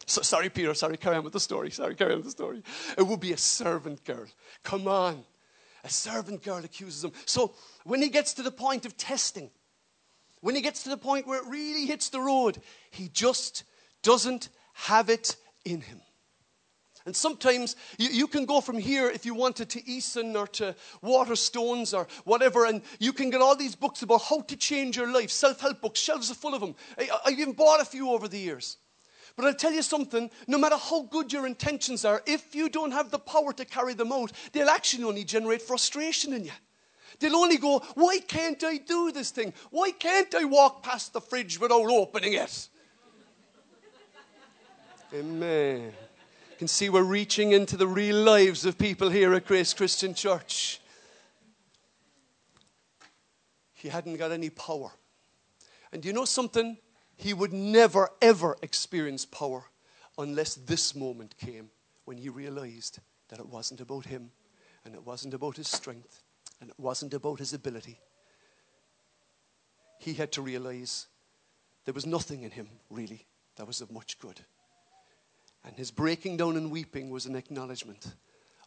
So, 0.08 0.22
sorry, 0.22 0.48
Peter, 0.48 0.72
sorry, 0.72 0.96
carry 0.96 1.16
on 1.16 1.24
with 1.24 1.34
the 1.34 1.40
story. 1.40 1.70
Sorry, 1.70 1.94
carry 1.94 2.12
on 2.12 2.18
with 2.18 2.24
the 2.24 2.30
story. 2.30 2.62
It 2.96 3.02
would 3.02 3.20
be 3.20 3.32
a 3.32 3.36
servant 3.36 4.02
girl. 4.04 4.24
Come 4.62 4.88
on. 4.88 5.22
A 5.84 5.90
servant 5.90 6.42
girl 6.42 6.64
accuses 6.64 7.04
him. 7.04 7.12
So 7.26 7.52
when 7.84 8.00
he 8.00 8.08
gets 8.08 8.32
to 8.34 8.42
the 8.42 8.50
point 8.50 8.86
of 8.86 8.96
testing, 8.96 9.50
when 10.40 10.54
he 10.54 10.62
gets 10.62 10.82
to 10.84 10.88
the 10.88 10.96
point 10.96 11.26
where 11.26 11.38
it 11.38 11.46
really 11.46 11.84
hits 11.84 12.08
the 12.08 12.20
road, 12.20 12.58
he 12.90 13.08
just 13.08 13.64
doesn't 14.02 14.48
have 14.72 15.10
it 15.10 15.36
in 15.66 15.82
him. 15.82 16.00
And 17.04 17.14
sometimes 17.14 17.76
you, 17.98 18.08
you, 18.08 18.26
can 18.28 18.46
go 18.46 18.62
from 18.62 18.78
here 18.78 19.10
if 19.10 19.26
you 19.26 19.34
wanted 19.34 19.68
to 19.70 19.82
Eason 19.82 20.36
or 20.36 20.46
to 20.48 20.74
Waterstones 21.02 21.96
or 21.96 22.06
whatever, 22.24 22.64
and 22.64 22.80
you 22.98 23.12
can 23.12 23.28
get 23.28 23.42
all 23.42 23.56
these 23.56 23.74
books 23.74 24.00
about 24.00 24.22
how 24.22 24.40
to 24.40 24.56
change 24.56 24.96
your 24.96 25.12
life, 25.12 25.30
self 25.30 25.60
help 25.60 25.82
books, 25.82 26.00
shelves 26.00 26.30
are 26.30 26.34
full 26.34 26.54
of 26.54 26.60
them. 26.62 26.74
I, 26.98 27.10
I've 27.26 27.38
even 27.38 27.52
bought 27.52 27.80
a 27.80 27.84
few 27.84 28.10
over 28.10 28.26
the 28.26 28.38
years. 28.38 28.78
But 29.38 29.46
I'll 29.46 29.54
tell 29.54 29.72
you 29.72 29.82
something 29.82 30.32
no 30.48 30.58
matter 30.58 30.76
how 30.76 31.02
good 31.02 31.32
your 31.32 31.46
intentions 31.46 32.04
are, 32.04 32.20
if 32.26 32.56
you 32.56 32.68
don't 32.68 32.90
have 32.90 33.12
the 33.12 33.20
power 33.20 33.52
to 33.52 33.64
carry 33.64 33.94
them 33.94 34.10
out, 34.10 34.32
they'll 34.50 34.68
actually 34.68 35.04
only 35.04 35.22
generate 35.22 35.62
frustration 35.62 36.32
in 36.32 36.46
you. 36.46 36.50
They'll 37.20 37.36
only 37.36 37.56
go, 37.56 37.78
Why 37.94 38.18
can't 38.18 38.64
I 38.64 38.78
do 38.78 39.12
this 39.12 39.30
thing? 39.30 39.54
Why 39.70 39.92
can't 39.92 40.34
I 40.34 40.42
walk 40.42 40.82
past 40.82 41.12
the 41.12 41.20
fridge 41.20 41.60
without 41.60 41.88
opening 41.88 42.32
it? 42.32 42.68
Amen. 45.14 45.82
You 45.82 46.56
can 46.58 46.66
see 46.66 46.88
we're 46.88 47.04
reaching 47.04 47.52
into 47.52 47.76
the 47.76 47.86
real 47.86 48.16
lives 48.16 48.66
of 48.66 48.76
people 48.76 49.08
here 49.08 49.34
at 49.34 49.46
Grace 49.46 49.72
Christian 49.72 50.14
Church. 50.14 50.80
He 53.72 53.88
hadn't 53.88 54.16
got 54.16 54.32
any 54.32 54.50
power. 54.50 54.90
And 55.92 56.04
you 56.04 56.12
know 56.12 56.24
something? 56.24 56.76
He 57.18 57.34
would 57.34 57.52
never, 57.52 58.10
ever 58.22 58.56
experience 58.62 59.26
power 59.26 59.64
unless 60.16 60.54
this 60.54 60.94
moment 60.94 61.36
came 61.36 61.70
when 62.04 62.16
he 62.16 62.28
realized 62.28 63.00
that 63.28 63.40
it 63.40 63.48
wasn't 63.48 63.80
about 63.80 64.06
him 64.06 64.30
and 64.84 64.94
it 64.94 65.04
wasn't 65.04 65.34
about 65.34 65.56
his 65.56 65.66
strength 65.66 66.22
and 66.60 66.70
it 66.70 66.78
wasn't 66.78 67.12
about 67.12 67.40
his 67.40 67.52
ability. 67.52 68.00
He 69.98 70.14
had 70.14 70.30
to 70.32 70.42
realize 70.42 71.08
there 71.84 71.94
was 71.94 72.06
nothing 72.06 72.44
in 72.44 72.52
him, 72.52 72.68
really, 72.88 73.26
that 73.56 73.66
was 73.66 73.80
of 73.80 73.90
much 73.90 74.20
good. 74.20 74.40
And 75.64 75.76
his 75.76 75.90
breaking 75.90 76.36
down 76.36 76.56
and 76.56 76.70
weeping 76.70 77.10
was 77.10 77.26
an 77.26 77.34
acknowledgement 77.34 78.14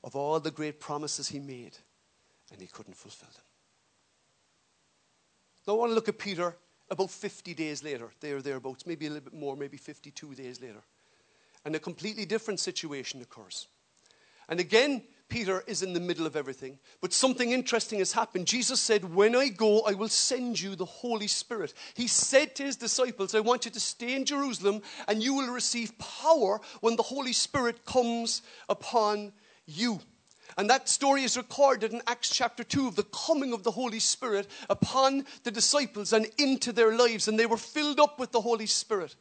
of 0.03 0.13
all 0.13 0.41
the 0.41 0.51
great 0.51 0.81
promises 0.81 1.29
he 1.29 1.39
made, 1.39 1.77
and 2.51 2.59
he 2.59 2.67
couldn't 2.67 2.97
fulfill 2.97 3.29
them. 3.29 3.45
Now, 5.65 5.73
I 5.73 5.77
want 5.77 5.91
to 5.91 5.95
look 5.95 6.09
at 6.09 6.19
Peter 6.19 6.57
about 6.91 7.09
50 7.09 7.53
days 7.53 7.83
later, 7.83 8.11
there, 8.19 8.41
thereabouts, 8.41 8.85
maybe 8.85 9.07
a 9.07 9.09
little 9.09 9.31
bit 9.31 9.39
more, 9.39 9.55
maybe 9.55 9.77
52 9.77 10.35
days 10.35 10.61
later. 10.61 10.83
And 11.65 11.73
a 11.75 11.79
completely 11.79 12.25
different 12.25 12.59
situation 12.59 13.21
occurs. 13.21 13.67
And 14.49 14.59
again, 14.59 15.03
Peter 15.29 15.63
is 15.65 15.81
in 15.81 15.93
the 15.93 15.99
middle 16.01 16.27
of 16.27 16.35
everything. 16.35 16.77
But 16.99 17.13
something 17.13 17.51
interesting 17.51 17.99
has 17.99 18.11
happened. 18.11 18.45
Jesus 18.47 18.81
said, 18.81 19.15
When 19.15 19.33
I 19.33 19.47
go, 19.47 19.81
I 19.81 19.93
will 19.93 20.09
send 20.09 20.59
you 20.59 20.75
the 20.75 20.83
Holy 20.83 21.27
Spirit. 21.27 21.73
He 21.93 22.07
said 22.07 22.55
to 22.55 22.63
his 22.63 22.75
disciples, 22.75 23.33
I 23.33 23.39
want 23.39 23.63
you 23.63 23.71
to 23.71 23.79
stay 23.79 24.13
in 24.13 24.25
Jerusalem, 24.25 24.81
and 25.07 25.23
you 25.23 25.33
will 25.33 25.53
receive 25.53 25.97
power 25.97 26.59
when 26.81 26.97
the 26.97 27.03
Holy 27.03 27.31
Spirit 27.31 27.85
comes 27.85 28.41
upon 28.67 29.31
you. 29.65 30.01
And 30.57 30.69
that 30.69 30.89
story 30.89 31.23
is 31.23 31.37
recorded 31.37 31.93
in 31.93 32.01
Acts 32.07 32.29
chapter 32.29 32.63
2 32.63 32.87
of 32.87 32.95
the 32.95 33.03
coming 33.03 33.53
of 33.53 33.63
the 33.63 33.71
Holy 33.71 33.99
Spirit 33.99 34.47
upon 34.69 35.25
the 35.43 35.51
disciples 35.51 36.13
and 36.13 36.27
into 36.37 36.71
their 36.71 36.95
lives. 36.95 37.27
And 37.27 37.39
they 37.39 37.45
were 37.45 37.57
filled 37.57 37.99
up 37.99 38.19
with 38.19 38.31
the 38.31 38.41
Holy 38.41 38.65
Spirit. 38.65 39.15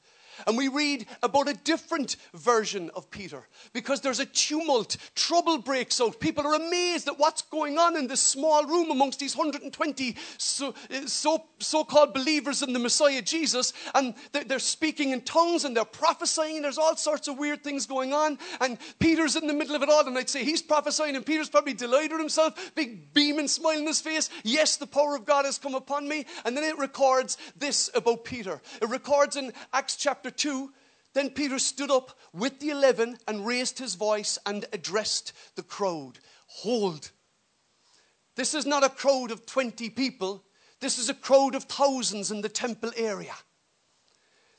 And 0.47 0.56
we 0.56 0.68
read 0.68 1.06
about 1.23 1.49
a 1.49 1.54
different 1.54 2.16
version 2.35 2.90
of 2.94 3.11
Peter 3.11 3.47
because 3.73 4.00
there's 4.00 4.20
a 4.20 4.26
tumult, 4.26 4.97
trouble 5.14 5.59
breaks 5.59 6.00
out. 6.00 6.20
People 6.20 6.47
are 6.47 6.54
amazed 6.54 7.09
at 7.09 7.18
what's 7.18 7.42
going 7.42 7.78
on 7.78 7.97
in 7.97 8.06
this 8.06 8.20
small 8.20 8.64
room 8.64 8.90
amongst 8.90 9.20
these 9.20 9.37
120 9.37 10.16
so, 10.38 10.75
so, 11.06 11.44
so-called 11.59 12.14
believers 12.14 12.62
in 12.62 12.73
the 12.73 12.78
Messiah 12.78 13.23
Jesus. 13.23 13.73
And 13.94 14.14
they're 14.32 14.59
speaking 14.59 15.11
in 15.11 15.23
tongues 15.23 15.64
and 15.64 15.76
they're 15.76 15.85
prophesying. 15.85 16.56
And 16.56 16.64
there's 16.64 16.78
all 16.78 16.97
sorts 16.97 17.28
of 17.28 17.38
weird 17.38 17.62
things 17.62 17.87
going 17.87 18.12
on. 18.12 18.38
And 18.61 18.78
Peter's 18.99 19.37
in 19.37 19.47
the 19.47 19.54
middle 19.54 19.76
of 19.76 19.82
it 19.82 19.88
all. 19.88 20.06
And 20.06 20.16
I'd 20.16 20.28
say 20.28 20.44
he's 20.44 20.62
prophesying 20.62 21.16
and 21.16 21.25
Peter's 21.25 21.49
probably 21.49 21.75
delighted 21.75 22.18
himself, 22.18 22.73
big 22.75 23.12
beam 23.12 23.38
and 23.38 23.50
smile 23.50 23.78
on 23.78 23.87
his 23.87 24.00
face. 24.00 24.30
Yes, 24.44 24.76
the 24.76 24.87
power 24.87 25.16
of 25.16 25.25
God 25.25 25.44
has 25.44 25.59
come 25.59 25.75
upon 25.75 26.09
me. 26.09 26.26
And 26.44 26.56
then 26.56 26.64
it 26.64 26.78
records 26.78 27.37
this 27.56 27.90
about 27.94 28.25
Peter. 28.25 28.61
It 28.80 28.88
records 28.88 29.37
in 29.37 29.52
Acts 29.73 29.97
chapter 29.97 30.29
chapter 30.30 30.49
2, 30.49 30.72
then 31.12 31.30
Peter 31.30 31.58
stood 31.58 31.90
up 31.90 32.16
with 32.32 32.60
the 32.60 32.70
eleven 32.70 33.18
and 33.26 33.46
raised 33.46 33.78
his 33.78 33.94
voice 33.96 34.38
and 34.46 34.64
addressed 34.72 35.32
the 35.56 35.62
crowd 35.62 36.18
Hold. 36.46 37.10
This 38.37 38.54
is 38.54 38.66
not 38.66 38.84
a 38.84 38.88
crowd 38.88 39.30
of 39.30 39.46
20 39.46 39.90
people, 39.90 40.44
this 40.80 40.99
is 40.99 41.08
a 41.08 41.14
crowd 41.14 41.54
of 41.54 41.64
thousands 41.64 42.30
in 42.30 42.40
the 42.40 42.49
temple 42.49 42.90
area. 42.96 43.34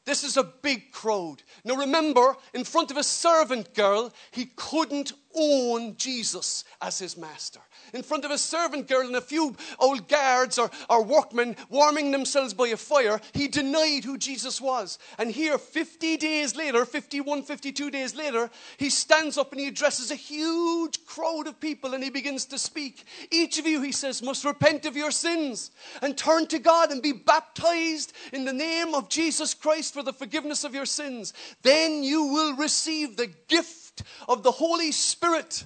This 0.05 0.23
is 0.23 0.37
a 0.37 0.43
big 0.43 0.91
crowd. 0.91 1.43
Now 1.63 1.75
remember, 1.75 2.35
in 2.53 2.63
front 2.63 2.91
of 2.91 2.97
a 2.97 3.03
servant 3.03 3.73
girl, 3.73 4.13
he 4.31 4.51
couldn't 4.55 5.13
own 5.35 5.95
Jesus 5.97 6.63
as 6.81 6.99
his 6.99 7.17
master 7.17 7.61
in 7.93 8.03
front 8.03 8.25
of 8.25 8.31
a 8.31 8.37
servant 8.37 8.87
girl 8.87 9.05
and 9.05 9.15
a 9.15 9.21
few 9.21 9.55
old 9.79 10.07
guards 10.07 10.57
or, 10.57 10.69
or 10.89 11.03
workmen 11.03 11.55
warming 11.69 12.11
themselves 12.11 12.53
by 12.53 12.69
a 12.69 12.77
fire, 12.77 13.19
he 13.33 13.47
denied 13.47 14.03
who 14.03 14.17
Jesus 14.17 14.61
was. 14.61 14.99
And 15.17 15.31
here, 15.31 15.57
50 15.57 16.17
days 16.17 16.55
later, 16.55 16.85
51, 16.85 17.43
52 17.43 17.91
days 17.91 18.15
later, 18.15 18.49
he 18.77 18.89
stands 18.89 19.37
up 19.37 19.51
and 19.51 19.61
he 19.61 19.67
addresses 19.67 20.11
a 20.11 20.15
huge 20.15 21.05
crowd 21.05 21.47
of 21.47 21.59
people 21.59 21.93
and 21.93 22.03
he 22.03 22.09
begins 22.09 22.45
to 22.45 22.57
speak. 22.57 23.03
Each 23.29 23.59
of 23.59 23.67
you, 23.67 23.81
he 23.81 23.91
says, 23.91 24.21
must 24.21 24.45
repent 24.45 24.85
of 24.85 24.95
your 24.95 25.11
sins 25.11 25.71
and 26.01 26.17
turn 26.17 26.47
to 26.47 26.59
God 26.59 26.91
and 26.91 27.01
be 27.01 27.11
baptized 27.11 28.13
in 28.33 28.45
the 28.45 28.53
name 28.53 28.93
of 28.93 29.09
Jesus 29.09 29.53
Christ 29.53 29.93
for 29.93 30.03
the 30.03 30.13
forgiveness 30.13 30.63
of 30.63 30.73
your 30.73 30.85
sins. 30.85 31.33
Then 31.61 32.03
you 32.03 32.25
will 32.25 32.55
receive 32.55 33.17
the 33.17 33.31
gift 33.47 33.90
of 34.27 34.43
the 34.43 34.51
Holy 34.51 34.91
Spirit. 34.91 35.65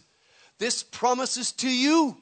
This 0.57 0.83
promises 0.83 1.51
to 1.53 1.69
you, 1.69 2.17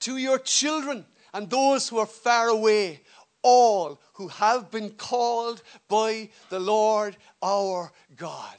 to 0.00 0.16
your 0.16 0.38
children, 0.38 1.04
and 1.34 1.50
those 1.50 1.88
who 1.88 1.98
are 1.98 2.06
far 2.06 2.48
away, 2.48 3.00
all 3.42 4.00
who 4.14 4.28
have 4.28 4.70
been 4.70 4.90
called 4.90 5.62
by 5.88 6.30
the 6.50 6.60
Lord 6.60 7.16
our 7.42 7.92
God. 8.16 8.56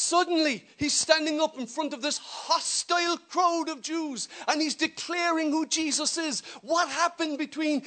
Suddenly, 0.00 0.64
he's 0.78 0.94
standing 0.94 1.42
up 1.42 1.58
in 1.58 1.66
front 1.66 1.92
of 1.92 2.00
this 2.00 2.16
hostile 2.16 3.18
crowd 3.28 3.68
of 3.68 3.82
Jews 3.82 4.30
and 4.48 4.58
he's 4.60 4.74
declaring 4.74 5.50
who 5.50 5.66
Jesus 5.66 6.16
is. 6.16 6.40
What 6.62 6.88
happened 6.88 7.36
between 7.36 7.82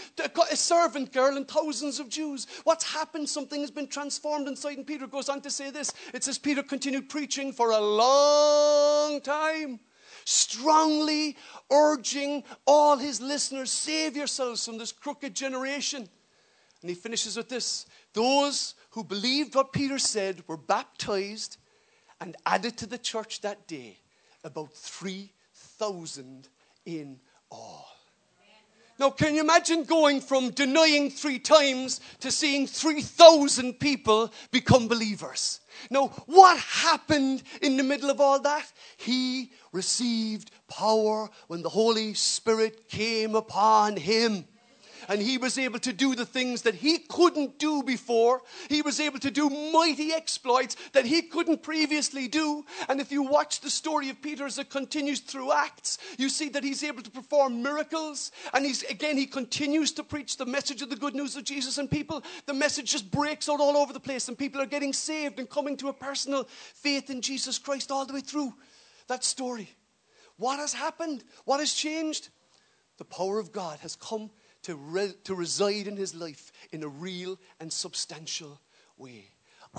a 0.51 0.55
servant 0.55 1.11
girl 1.11 1.35
and 1.35 1.47
thousands 1.47 1.99
of 1.99 2.09
Jews? 2.09 2.45
What's 2.65 2.93
happened? 2.93 3.27
Something 3.27 3.61
has 3.61 3.71
been 3.71 3.87
transformed 3.87 4.47
inside. 4.47 4.77
And 4.77 4.85
Peter 4.85 5.07
goes 5.07 5.27
on 5.27 5.41
to 5.41 5.49
say 5.49 5.71
this 5.71 5.91
it 6.13 6.23
says, 6.23 6.37
Peter 6.37 6.61
continued 6.61 7.09
preaching 7.09 7.51
for 7.51 7.71
a 7.71 7.79
long 7.79 9.19
time 9.19 9.79
strongly 10.25 11.35
urging 11.71 12.43
all 12.65 12.95
his 12.95 13.19
listeners 13.19 13.71
save 13.71 14.15
yourselves 14.15 14.63
from 14.63 14.77
this 14.77 14.91
crooked 14.91 15.35
generation. 15.35 16.07
And 16.81 16.89
he 16.89 16.95
finishes 16.95 17.37
with 17.37 17.49
this 17.49 17.87
those 18.13 18.75
who 18.91 19.03
believed 19.03 19.55
what 19.55 19.73
Peter 19.73 19.97
said 19.97 20.43
were 20.47 20.57
baptized 20.57 21.57
and 22.23 22.37
added 22.45 22.77
to 22.77 22.85
the 22.85 22.97
church 22.97 23.41
that 23.41 23.67
day, 23.67 23.97
about 24.45 24.71
3,000 24.71 26.47
in 26.85 27.19
all. 27.51 27.85
Now, 28.97 29.09
can 29.09 29.35
you 29.35 29.41
imagine 29.41 29.83
going 29.83 30.21
from 30.21 30.51
denying 30.51 31.09
three 31.09 31.37
times 31.37 31.99
to 32.21 32.31
seeing 32.31 32.65
3,000 32.65 33.73
people 33.73 34.31
become 34.51 34.87
believers? 34.87 35.59
Now, 35.89 36.07
what 36.25 36.57
happened 36.59 37.43
in 37.61 37.75
the 37.75 37.83
middle 37.83 38.09
of 38.09 38.21
all 38.21 38.39
that? 38.39 38.71
He 38.95 39.51
received 39.73 40.51
power 40.69 41.29
when 41.47 41.61
the 41.61 41.69
Holy 41.69 42.13
Spirit 42.13 42.87
came 42.87 43.35
upon 43.35 43.97
him 43.97 44.45
and 45.07 45.21
he 45.21 45.37
was 45.37 45.57
able 45.57 45.79
to 45.79 45.93
do 45.93 46.15
the 46.15 46.25
things 46.25 46.63
that 46.63 46.75
he 46.75 46.99
couldn't 46.99 47.59
do 47.59 47.83
before. 47.83 48.41
He 48.69 48.81
was 48.81 48.99
able 48.99 49.19
to 49.19 49.31
do 49.31 49.49
mighty 49.49 50.13
exploits 50.13 50.75
that 50.93 51.05
he 51.05 51.23
couldn't 51.23 51.63
previously 51.63 52.27
do. 52.27 52.65
And 52.89 52.99
if 52.99 53.11
you 53.11 53.23
watch 53.23 53.61
the 53.61 53.69
story 53.69 54.09
of 54.09 54.21
Peter 54.21 54.45
as 54.45 54.59
it 54.59 54.69
continues 54.69 55.19
through 55.19 55.51
Acts, 55.51 55.97
you 56.17 56.29
see 56.29 56.49
that 56.49 56.63
he's 56.63 56.83
able 56.83 57.01
to 57.01 57.11
perform 57.11 57.61
miracles. 57.61 58.31
And 58.53 58.65
he's 58.65 58.83
again, 58.83 59.17
he 59.17 59.25
continues 59.25 59.91
to 59.93 60.03
preach 60.03 60.37
the 60.37 60.45
message 60.45 60.81
of 60.81 60.89
the 60.89 60.95
good 60.95 61.15
news 61.15 61.35
of 61.35 61.43
Jesus. 61.43 61.77
And 61.77 61.89
people, 61.89 62.23
the 62.45 62.53
message 62.53 62.91
just 62.91 63.11
breaks 63.11 63.49
out 63.49 63.59
all 63.59 63.77
over 63.77 63.93
the 63.93 63.99
place, 63.99 64.27
and 64.27 64.37
people 64.37 64.61
are 64.61 64.65
getting 64.65 64.93
saved 64.93 65.39
and 65.39 65.49
coming 65.49 65.77
to 65.77 65.89
a 65.89 65.93
personal 65.93 66.45
faith 66.45 67.09
in 67.09 67.21
Jesus 67.21 67.57
Christ 67.57 67.91
all 67.91 68.05
the 68.05 68.13
way 68.13 68.21
through 68.21 68.53
that 69.07 69.23
story. 69.23 69.69
What 70.37 70.59
has 70.59 70.73
happened? 70.73 71.23
What 71.45 71.59
has 71.59 71.73
changed? 71.73 72.29
The 72.97 73.05
power 73.05 73.39
of 73.39 73.51
God 73.51 73.79
has 73.79 73.95
come 73.95 74.29
to, 74.63 74.75
re- 74.75 75.13
to 75.23 75.35
reside 75.35 75.87
in 75.87 75.97
his 75.97 76.15
life 76.15 76.51
in 76.71 76.83
a 76.83 76.87
real 76.87 77.39
and 77.59 77.71
substantial 77.71 78.59
way. 78.97 79.25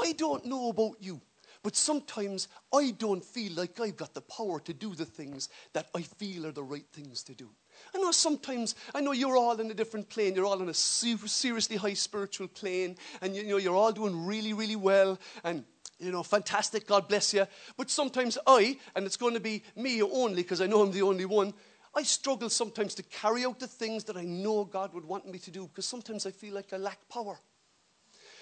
I 0.00 0.12
don't 0.12 0.44
know 0.44 0.70
about 0.70 0.96
you, 1.00 1.20
but 1.62 1.76
sometimes 1.76 2.48
I 2.72 2.90
don't 2.90 3.24
feel 3.24 3.52
like 3.54 3.80
I've 3.80 3.96
got 3.96 4.14
the 4.14 4.20
power 4.20 4.60
to 4.60 4.72
do 4.72 4.94
the 4.94 5.04
things 5.04 5.48
that 5.72 5.88
I 5.94 6.02
feel 6.02 6.46
are 6.46 6.52
the 6.52 6.62
right 6.62 6.86
things 6.92 7.22
to 7.24 7.34
do. 7.34 7.48
I 7.94 7.98
know 7.98 8.12
sometimes, 8.12 8.74
I 8.94 9.00
know 9.00 9.12
you're 9.12 9.36
all 9.36 9.58
in 9.60 9.70
a 9.70 9.74
different 9.74 10.08
plane. 10.08 10.34
You're 10.34 10.46
all 10.46 10.60
on 10.60 10.68
a 10.68 10.74
super, 10.74 11.28
seriously 11.28 11.76
high 11.76 11.94
spiritual 11.94 12.48
plane, 12.48 12.96
and 13.22 13.34
you 13.34 13.44
know, 13.44 13.56
you're 13.56 13.74
all 13.74 13.92
doing 13.92 14.26
really, 14.26 14.52
really 14.52 14.76
well, 14.76 15.18
and 15.42 15.64
you 15.98 16.12
know, 16.12 16.22
fantastic, 16.22 16.86
God 16.86 17.08
bless 17.08 17.32
you. 17.32 17.46
But 17.76 17.90
sometimes 17.90 18.36
I, 18.46 18.78
and 18.94 19.06
it's 19.06 19.16
going 19.16 19.34
to 19.34 19.40
be 19.40 19.62
me 19.76 20.02
only 20.02 20.42
because 20.42 20.60
I 20.60 20.66
know 20.66 20.82
I'm 20.82 20.92
the 20.92 21.02
only 21.02 21.24
one, 21.24 21.54
I 21.96 22.02
struggle 22.02 22.50
sometimes 22.50 22.94
to 22.96 23.02
carry 23.04 23.44
out 23.44 23.60
the 23.60 23.66
things 23.66 24.04
that 24.04 24.16
I 24.16 24.24
know 24.24 24.64
God 24.64 24.92
would 24.94 25.04
want 25.04 25.26
me 25.30 25.38
to 25.40 25.50
do 25.50 25.68
because 25.68 25.86
sometimes 25.86 26.26
I 26.26 26.30
feel 26.30 26.54
like 26.54 26.72
I 26.72 26.76
lack 26.76 27.08
power. 27.08 27.38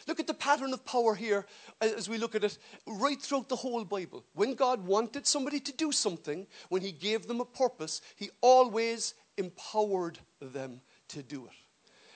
Look 0.09 0.19
at 0.19 0.27
the 0.27 0.35
pattern 0.35 0.73
of 0.73 0.85
power 0.85 1.15
here 1.15 1.47
as 1.81 2.09
we 2.09 2.19
look 2.19 2.35
at 2.35 2.45
it 2.45 2.59
right 2.87 3.21
throughout 3.21 3.49
the 3.49 3.57
whole 3.57 3.85
Bible. 3.85 4.25
When 4.35 4.55
God 4.55 4.85
wanted 4.85 5.27
somebody 5.27 5.61
to 5.61 5.73
do 5.73 5.93
something, 5.93 6.47
when 6.71 6.83
He 6.83 6.93
gave 6.93 7.27
them 7.27 7.41
a 7.41 7.45
purpose, 7.45 8.01
He 8.17 8.31
always 8.41 9.15
empowered 9.37 10.19
them 10.41 10.81
to 11.09 11.23
do 11.23 11.47
it. 11.47 11.62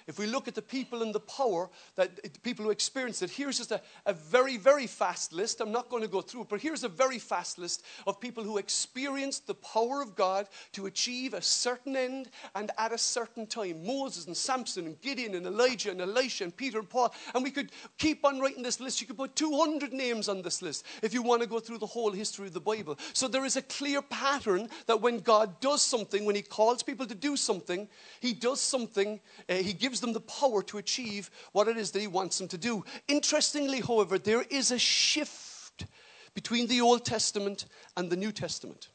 If 0.07 0.21
we 0.21 0.27
look 0.27 0.47
at 0.47 0.55
the 0.55 0.63
people 0.63 1.03
and 1.03 1.13
the 1.13 1.21
power 1.21 1.69
that 1.97 2.23
the 2.23 2.39
people 2.41 2.65
who 2.65 2.71
experienced 2.71 3.23
it, 3.23 3.31
here's 3.31 3.59
just 3.59 3.73
a, 3.73 3.81
a 4.05 4.13
very, 4.13 4.57
very 4.57 4.87
fast 4.87 5.33
list. 5.33 5.61
I'm 5.61 5.73
not 5.73 5.89
going 5.89 6.03
to 6.03 6.09
go 6.09 6.21
through 6.21 6.43
it, 6.43 6.49
but 6.49 6.61
here's 6.61 6.85
a 6.85 6.89
very 6.89 7.19
fast 7.19 7.59
list 7.59 7.85
of 8.07 8.21
people 8.21 8.45
who 8.45 8.59
experienced 8.59 9.49
the 9.49 9.55
power 9.55 10.01
of 10.01 10.15
God 10.15 10.47
to 10.73 10.87
achieve 10.87 11.35
a 11.35 11.43
certain 11.43 11.97
end 11.97 12.31
and 12.55 12.71
at 12.79 12.93
a 12.93 12.99
certain 12.99 13.49
time. 13.49 13.85
Moses 13.85 14.27
and 14.27 14.37
Samson 14.37 14.87
and 14.87 15.01
Gideon 15.01 15.35
and 15.35 15.45
Elijah 15.45 15.91
and 15.91 16.01
Elisha 16.01 16.45
and 16.45 16.57
Peter 16.57 16.79
and 16.79 16.89
Paul. 16.89 17.13
And 17.35 17.43
we 17.43 17.51
could 17.51 17.73
keep 17.99 18.25
on 18.25 18.39
writing 18.39 18.63
this 18.63 18.79
list. 18.79 19.01
You 19.01 19.09
could 19.09 19.19
put 19.19 19.35
200 19.35 19.93
names 19.93 20.29
on 20.29 20.41
this 20.41 20.63
list 20.63 20.87
if 21.03 21.13
you 21.13 21.23
want 21.23 21.43
to 21.43 21.49
go 21.49 21.59
through 21.59 21.79
the 21.79 21.87
whole 21.87 22.13
history 22.13 22.47
of 22.47 22.53
the 22.53 22.61
Bible. 22.61 22.97
So 23.13 23.27
there 23.27 23.45
is 23.45 23.57
a 23.57 23.63
clear 23.63 24.03
pattern 24.03 24.69
that 24.87 25.01
when 25.01 25.19
God 25.19 25.59
does 25.61 25.83
something, 25.83 26.25
when 26.25 26.37
He 26.37 26.43
calls 26.43 26.85
people 26.85 27.07
to 27.07 27.15
do 27.15 27.37
something, 27.37 27.89
He 28.21 28.33
does 28.33 28.61
something, 28.61 29.21
uh, 29.49 29.55
He 29.55 29.73
gives 29.73 29.96
gives 29.97 30.03
them 30.03 30.13
the 30.13 30.21
power 30.21 30.63
to 30.63 30.77
achieve 30.77 31.31
what 31.53 31.69
it 31.69 31.79
is 31.79 31.91
that 31.93 32.01
He 32.01 32.07
wants 32.07 32.37
them 32.37 32.49
to 32.49 32.59
do. 32.59 32.85
Interestingly, 33.09 33.81
however, 33.81 34.19
there 34.19 34.45
is 34.51 34.71
a 34.71 34.79
shift 34.79 35.87
between 36.35 36.67
the 36.67 36.83
Old 36.83 37.07
Testament 37.07 37.65
and 37.97 38.11
the 38.11 38.17
New 38.17 38.31
Testament. 38.31 38.91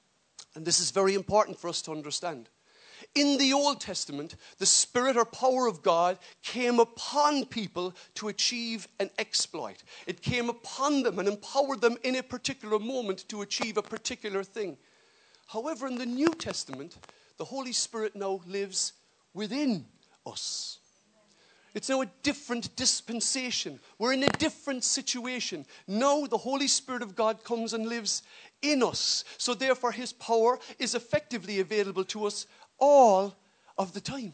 And 0.54 0.64
this 0.64 0.80
is 0.80 0.92
very 0.92 1.16
important 1.16 1.58
for 1.58 1.70
us 1.70 1.82
to 1.84 1.92
understand. 1.92 2.50
In 3.16 3.40
the 3.40 3.52
Old 3.52 3.82
Testament, 3.82 4.36
the 4.60 4.68
Spirit 4.68 5.18
or 5.18 5.26
power 5.26 5.66
of 5.66 5.82
God 5.82 6.20
came 6.44 6.80
upon 6.80 7.46
people 7.46 7.96
to 8.14 8.28
achieve 8.28 8.88
an 9.00 9.10
exploit. 9.18 9.82
It 10.06 10.22
came 10.22 10.50
upon 10.50 11.02
them 11.02 11.18
and 11.18 11.28
empowered 11.28 11.82
them 11.82 11.98
in 12.04 12.16
a 12.16 12.22
particular 12.22 12.78
moment 12.78 13.28
to 13.30 13.42
achieve 13.42 13.78
a 13.78 13.82
particular 13.82 14.44
thing. 14.44 14.78
However, 15.48 15.88
in 15.88 15.96
the 15.96 16.06
New 16.06 16.30
Testament, 16.36 16.96
the 17.38 17.46
Holy 17.46 17.74
Spirit 17.74 18.16
now 18.16 18.42
lives 18.46 18.94
within 19.34 19.88
us. 20.28 20.78
It's 21.74 21.90
now 21.90 22.02
a 22.02 22.10
different 22.24 22.76
dispensation. 22.76 23.80
We're 23.98 24.14
in 24.14 24.24
a 24.24 24.38
different 24.38 24.84
situation. 24.84 25.66
Now 25.88 26.26
the 26.26 26.38
Holy 26.38 26.68
Spirit 26.68 27.02
of 27.02 27.16
God 27.16 27.44
comes 27.44 27.74
and 27.74 27.88
lives 27.88 28.24
in 28.62 28.84
us. 28.84 29.24
So, 29.38 29.54
therefore, 29.54 29.92
His 29.92 30.14
power 30.14 30.60
is 30.80 30.96
effectively 30.96 31.60
available 31.60 32.04
to 32.06 32.26
us 32.26 32.46
all 32.78 33.36
of 33.78 33.94
the 33.94 34.02
time. 34.02 34.34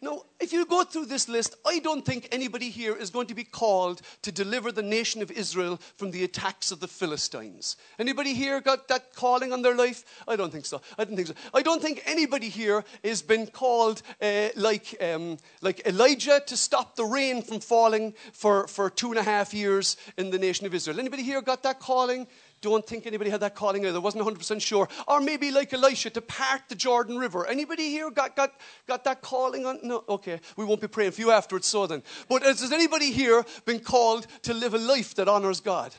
Now, 0.00 0.22
if 0.40 0.52
you 0.52 0.64
go 0.66 0.84
through 0.84 1.06
this 1.06 1.28
list, 1.28 1.56
I 1.66 1.78
don't 1.78 2.04
think 2.04 2.28
anybody 2.30 2.70
here 2.70 2.94
is 2.94 3.10
going 3.10 3.26
to 3.28 3.34
be 3.34 3.44
called 3.44 4.02
to 4.22 4.32
deliver 4.32 4.72
the 4.72 4.82
nation 4.82 5.22
of 5.22 5.30
Israel 5.30 5.80
from 5.96 6.10
the 6.10 6.24
attacks 6.24 6.70
of 6.70 6.80
the 6.80 6.88
Philistines. 6.88 7.76
Anybody 7.98 8.34
here 8.34 8.60
got 8.60 8.88
that 8.88 9.14
calling 9.14 9.52
on 9.52 9.62
their 9.62 9.74
life? 9.74 10.04
I 10.26 10.36
don't 10.36 10.52
think 10.52 10.66
so. 10.66 10.80
I 10.98 11.04
don't 11.04 11.16
think 11.16 11.28
so. 11.28 11.34
I 11.54 11.62
don't 11.62 11.82
think 11.82 12.02
anybody 12.06 12.48
here 12.48 12.84
has 13.04 13.22
been 13.22 13.46
called 13.46 14.02
uh, 14.20 14.48
like, 14.56 14.94
um, 15.00 15.38
like 15.60 15.86
Elijah 15.86 16.40
to 16.46 16.56
stop 16.56 16.96
the 16.96 17.04
rain 17.04 17.42
from 17.42 17.60
falling 17.60 18.14
for, 18.32 18.66
for 18.68 18.90
two 18.90 19.10
and 19.10 19.18
a 19.18 19.22
half 19.22 19.52
years 19.52 19.96
in 20.16 20.30
the 20.30 20.38
nation 20.38 20.66
of 20.66 20.74
Israel. 20.74 20.98
Anybody 20.98 21.22
here 21.22 21.42
got 21.42 21.62
that 21.62 21.80
calling? 21.80 22.26
Don't 22.60 22.84
think 22.84 23.06
anybody 23.06 23.30
had 23.30 23.40
that 23.40 23.54
calling 23.54 23.86
either. 23.86 24.00
Wasn't 24.00 24.24
100% 24.24 24.60
sure. 24.60 24.88
Or 25.06 25.20
maybe 25.20 25.50
like 25.50 25.72
Elisha 25.72 26.10
to 26.10 26.20
part 26.20 26.62
the 26.68 26.74
Jordan 26.74 27.16
River. 27.16 27.46
Anybody 27.46 27.90
here 27.90 28.10
got, 28.10 28.34
got, 28.34 28.54
got 28.86 29.04
that 29.04 29.22
calling 29.22 29.64
on? 29.64 29.78
No? 29.82 30.02
Okay. 30.08 30.40
We 30.56 30.64
won't 30.64 30.80
be 30.80 30.88
praying 30.88 31.12
for 31.12 31.20
you 31.20 31.30
afterwards, 31.30 31.66
so 31.66 31.86
then. 31.86 32.02
But 32.28 32.42
has 32.42 32.72
anybody 32.72 33.12
here 33.12 33.44
been 33.64 33.80
called 33.80 34.26
to 34.42 34.54
live 34.54 34.74
a 34.74 34.78
life 34.78 35.14
that 35.14 35.28
honors 35.28 35.60
God? 35.60 35.94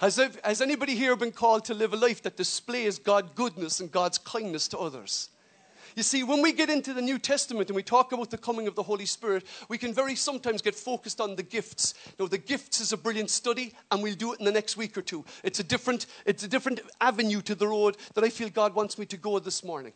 Has, 0.00 0.18
has 0.42 0.62
anybody 0.62 0.94
here 0.94 1.14
been 1.14 1.32
called 1.32 1.66
to 1.66 1.74
live 1.74 1.92
a 1.92 1.96
life 1.96 2.22
that 2.22 2.38
displays 2.38 2.98
God's 2.98 3.32
goodness 3.34 3.80
and 3.80 3.92
God's 3.92 4.16
kindness 4.16 4.68
to 4.68 4.78
others? 4.78 5.28
You 5.96 6.02
see, 6.02 6.22
when 6.22 6.42
we 6.42 6.52
get 6.52 6.70
into 6.70 6.92
the 6.92 7.02
New 7.02 7.18
Testament 7.18 7.68
and 7.68 7.76
we 7.76 7.82
talk 7.82 8.12
about 8.12 8.30
the 8.30 8.38
coming 8.38 8.66
of 8.66 8.74
the 8.74 8.82
Holy 8.82 9.06
Spirit, 9.06 9.44
we 9.68 9.78
can 9.78 9.92
very 9.92 10.14
sometimes 10.14 10.62
get 10.62 10.74
focused 10.74 11.20
on 11.20 11.36
the 11.36 11.42
gifts. 11.42 11.94
Now, 12.18 12.26
the 12.26 12.38
gifts 12.38 12.80
is 12.80 12.92
a 12.92 12.96
brilliant 12.96 13.30
study, 13.30 13.74
and 13.90 14.02
we'll 14.02 14.14
do 14.14 14.32
it 14.32 14.38
in 14.38 14.44
the 14.44 14.52
next 14.52 14.76
week 14.76 14.96
or 14.96 15.02
two. 15.02 15.24
It's 15.42 15.60
a 15.60 15.64
different, 15.64 16.06
it's 16.26 16.44
a 16.44 16.48
different 16.48 16.80
avenue 17.00 17.40
to 17.42 17.54
the 17.54 17.68
road 17.68 17.96
that 18.14 18.24
I 18.24 18.28
feel 18.28 18.48
God 18.48 18.74
wants 18.74 18.98
me 18.98 19.06
to 19.06 19.16
go 19.16 19.38
this 19.38 19.64
morning. 19.64 19.92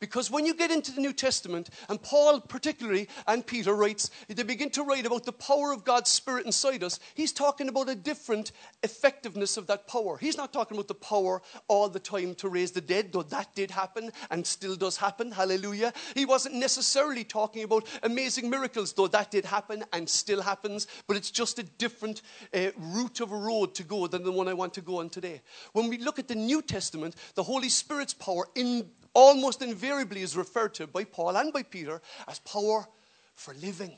Because 0.00 0.30
when 0.30 0.46
you 0.46 0.54
get 0.54 0.70
into 0.70 0.92
the 0.92 1.00
New 1.00 1.12
Testament, 1.12 1.70
and 1.88 2.00
Paul 2.00 2.40
particularly 2.40 3.08
and 3.26 3.44
Peter 3.44 3.74
writes, 3.74 4.10
they 4.28 4.42
begin 4.42 4.70
to 4.70 4.84
write 4.84 5.06
about 5.06 5.24
the 5.24 5.32
power 5.32 5.72
of 5.72 5.84
God's 5.84 6.10
Spirit 6.10 6.46
inside 6.46 6.84
us. 6.84 7.00
He's 7.14 7.32
talking 7.32 7.68
about 7.68 7.88
a 7.88 7.94
different 7.94 8.52
effectiveness 8.82 9.56
of 9.56 9.66
that 9.66 9.88
power. 9.88 10.16
He's 10.16 10.36
not 10.36 10.52
talking 10.52 10.76
about 10.76 10.88
the 10.88 10.94
power 10.94 11.42
all 11.66 11.88
the 11.88 11.98
time 11.98 12.34
to 12.36 12.48
raise 12.48 12.70
the 12.70 12.80
dead, 12.80 13.12
though 13.12 13.24
that 13.24 13.54
did 13.54 13.70
happen 13.70 14.12
and 14.30 14.46
still 14.46 14.76
does 14.76 14.96
happen. 14.96 15.32
Hallelujah. 15.32 15.92
He 16.14 16.24
wasn't 16.24 16.54
necessarily 16.54 17.24
talking 17.24 17.64
about 17.64 17.86
amazing 18.02 18.48
miracles, 18.48 18.92
though 18.92 19.08
that 19.08 19.32
did 19.32 19.44
happen 19.44 19.84
and 19.92 20.08
still 20.08 20.42
happens, 20.42 20.86
but 21.06 21.16
it's 21.16 21.30
just 21.30 21.58
a 21.58 21.64
different 21.64 22.22
uh, 22.54 22.70
route 22.76 23.20
of 23.20 23.32
a 23.32 23.36
road 23.36 23.74
to 23.74 23.82
go 23.82 24.06
than 24.06 24.22
the 24.22 24.32
one 24.32 24.48
I 24.48 24.54
want 24.54 24.74
to 24.74 24.80
go 24.80 25.00
on 25.00 25.10
today. 25.10 25.40
When 25.72 25.88
we 25.88 25.98
look 25.98 26.18
at 26.18 26.28
the 26.28 26.34
New 26.34 26.62
Testament, 26.62 27.16
the 27.34 27.42
Holy 27.42 27.68
Spirit's 27.68 28.14
power 28.14 28.46
in 28.54 28.88
almost 29.14 29.62
invariably 29.62 30.22
is 30.22 30.36
referred 30.36 30.74
to 30.74 30.86
by 30.86 31.04
Paul 31.04 31.36
and 31.36 31.52
by 31.52 31.62
Peter 31.62 32.00
as 32.26 32.38
power 32.40 32.86
for 33.34 33.54
living. 33.54 33.96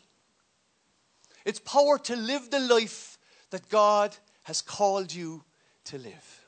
It's 1.44 1.61
power 1.61 1.99
to 1.99 2.16
live 2.16 2.51
the 2.51 2.61
life 2.61 3.18
that 3.51 3.68
God 3.68 4.16
has 4.44 4.62
called 4.62 5.12
you 5.12 5.44
to 5.85 5.99
live. 5.99 6.46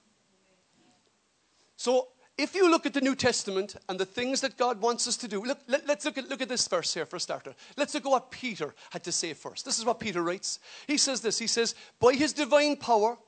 So, 1.76 2.08
if 2.38 2.54
you 2.54 2.70
look 2.70 2.86
at 2.86 2.94
the 2.94 3.00
New 3.00 3.14
Testament 3.14 3.76
and 3.88 4.00
the 4.00 4.06
things 4.06 4.40
that 4.40 4.56
God 4.56 4.80
wants 4.80 5.06
us 5.06 5.16
to 5.18 5.28
do, 5.28 5.42
look, 5.42 5.58
let, 5.68 5.88
us 5.88 6.04
look 6.04 6.16
at, 6.16 6.28
look 6.28 6.40
at 6.40 6.48
this 6.48 6.66
verse 6.66 6.94
here 6.94 7.04
for 7.04 7.16
a 7.16 7.20
starter. 7.20 7.54
Let's 7.76 7.92
look 7.92 8.06
at 8.06 8.10
what 8.10 8.30
Peter 8.30 8.74
had 8.90 9.04
to 9.04 9.12
say 9.12 9.34
first. 9.34 9.64
This 9.64 9.78
is 9.78 9.84
what 9.84 10.00
Peter 10.00 10.22
writes. 10.22 10.58
He 10.86 10.96
says 10.96 11.20
this 11.20 11.38
He 11.38 11.46
says, 11.46 11.74
By 12.00 12.14
his 12.14 12.32
divine 12.32 12.76
power, 12.76 13.18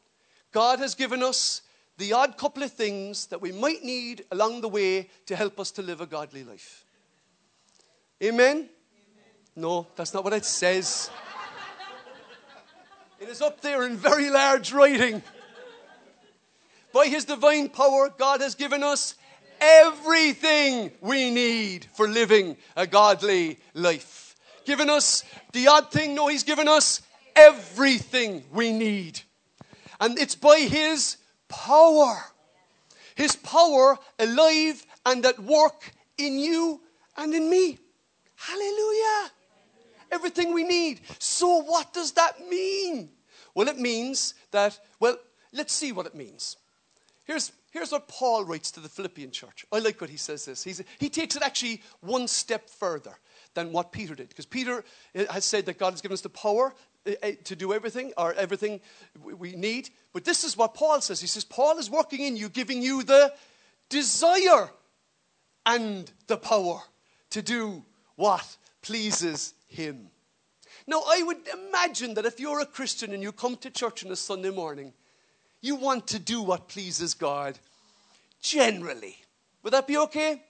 God 0.53 0.79
has 0.79 0.95
given 0.95 1.23
us 1.23 1.63
the 1.97 2.13
odd 2.13 2.37
couple 2.37 2.63
of 2.63 2.73
things 2.73 3.27
that 3.27 3.41
we 3.41 3.53
might 3.53 3.85
need 3.85 4.25
along 4.31 4.61
the 4.61 4.69
way 4.69 5.09
to 5.27 5.37
help 5.37 5.61
us 5.61 5.71
to 5.73 5.83
live 5.83 6.01
a 6.01 6.07
godly 6.07 6.45
life. 6.45 6.85
Amen? 8.23 8.57
Amen. 8.57 8.69
No, 9.55 9.87
that's 9.95 10.13
not 10.13 10.25
what 10.25 10.33
it 10.33 10.45
says. 10.45 11.11
it 13.21 13.29
is 13.29 13.41
up 13.41 13.61
there 13.61 13.87
in 13.87 13.97
very 13.97 14.31
large 14.31 14.73
writing. 14.73 15.23
By 16.93 17.07
His 17.07 17.25
divine 17.25 17.69
power, 17.69 18.09
God 18.17 18.41
has 18.41 18.55
given 18.55 18.83
us 18.83 19.15
everything 19.61 20.93
we 21.01 21.31
need 21.31 21.87
for 21.95 22.09
living 22.09 22.57
a 22.77 22.87
godly 22.87 23.59
life. 23.75 24.37
Given 24.65 24.91
us 24.91 25.25
the 25.53 25.69
odd 25.69 25.91
thing, 25.91 26.15
no, 26.15 26.29
He's 26.29 26.45
given 26.45 26.69
us 26.69 27.03
everything 27.37 28.45
we 28.53 28.73
need. 28.73 29.21
And 30.01 30.19
it's 30.19 30.35
by 30.35 30.59
His 30.59 31.19
power. 31.49 32.17
His 33.15 33.37
power 33.37 33.97
alive 34.19 34.85
and 35.07 35.25
at 35.25 35.39
work 35.39 35.93
in 36.19 36.39
you 36.39 36.81
and 37.17 37.35
in 37.35 37.49
me. 37.49 37.79
Hallelujah. 38.37 39.31
Everything 40.11 40.53
we 40.53 40.65
need. 40.65 41.01
So, 41.19 41.63
what 41.63 41.93
does 41.93 42.13
that 42.13 42.49
mean? 42.49 43.11
Well, 43.55 43.69
it 43.69 43.79
means 43.79 44.35
that, 44.51 44.79
well, 45.01 45.17
let's 45.53 45.73
see 45.73 45.93
what 45.93 46.07
it 46.07 46.15
means. 46.15 46.57
Here's, 47.25 47.53
here's 47.71 47.93
what 47.93 48.09
Paul 48.09 48.45
writes 48.45 48.71
to 48.73 48.81
the 48.81 48.89
Philippian 48.89 49.31
church. 49.31 49.65
I 49.73 49.79
like 49.79 50.01
what 50.01 50.11
he 50.11 50.17
says 50.17 50.45
this. 50.45 50.63
He's, 50.63 50.83
he 50.99 51.09
takes 51.09 51.37
it 51.37 51.43
actually 51.43 51.83
one 52.01 52.29
step 52.29 52.69
further 52.69 53.17
than 53.55 53.73
what 53.73 53.93
Peter 53.93 54.15
did. 54.15 54.29
Because 54.29 54.47
Peter 54.47 54.85
eh, 55.15 55.25
has 55.31 55.45
said 55.45 55.67
that 55.67 55.79
God 55.79 55.93
has 55.93 56.01
given 56.01 56.15
us 56.15 56.21
the 56.21 56.29
power 56.29 56.75
to 57.05 57.57
do 57.57 57.73
everything 57.73 58.13
or 58.17 58.33
everything 58.35 58.81
we 59.23 59.55
need. 59.55 59.91
But 60.13 60.25
this 60.25 60.45
is 60.45 60.57
what 60.57 60.75
Paul 60.75 61.01
says. 61.01 61.21
He 61.21 61.27
says, 61.27 61.45
Paul 61.45 61.79
is 61.79 61.91
working 61.91 62.21
in 62.21 62.37
you, 62.37 62.49
giving 62.49 62.83
you 62.83 63.03
the 63.03 63.33
desire 63.89 64.71
and 65.67 66.11
the 66.27 66.37
power 66.37 66.81
to 67.31 67.43
do 67.43 67.83
what 68.17 68.57
pleases 68.83 69.55
him. 69.67 70.09
Now, 70.87 71.03
I 71.07 71.23
would 71.23 71.39
imagine 71.69 72.15
that 72.15 72.27
if 72.27 72.39
you're 72.39 72.61
a 72.61 72.67
Christian 72.67 73.13
and 73.13 73.23
you 73.23 73.33
come 73.33 73.57
to 73.57 73.71
church 73.71 74.05
on 74.05 74.13
a 74.13 74.17
Sunday 74.17 74.51
morning, 74.51 74.93
you 75.61 75.77
want 75.77 76.07
to 76.09 76.19
do 76.19 76.43
what 76.43 76.69
pleases 76.69 77.15
God 77.15 77.59
generally. 78.43 79.17
Would 79.63 79.73
that 79.73 79.87
be 79.87 79.97
okay? 79.97 80.43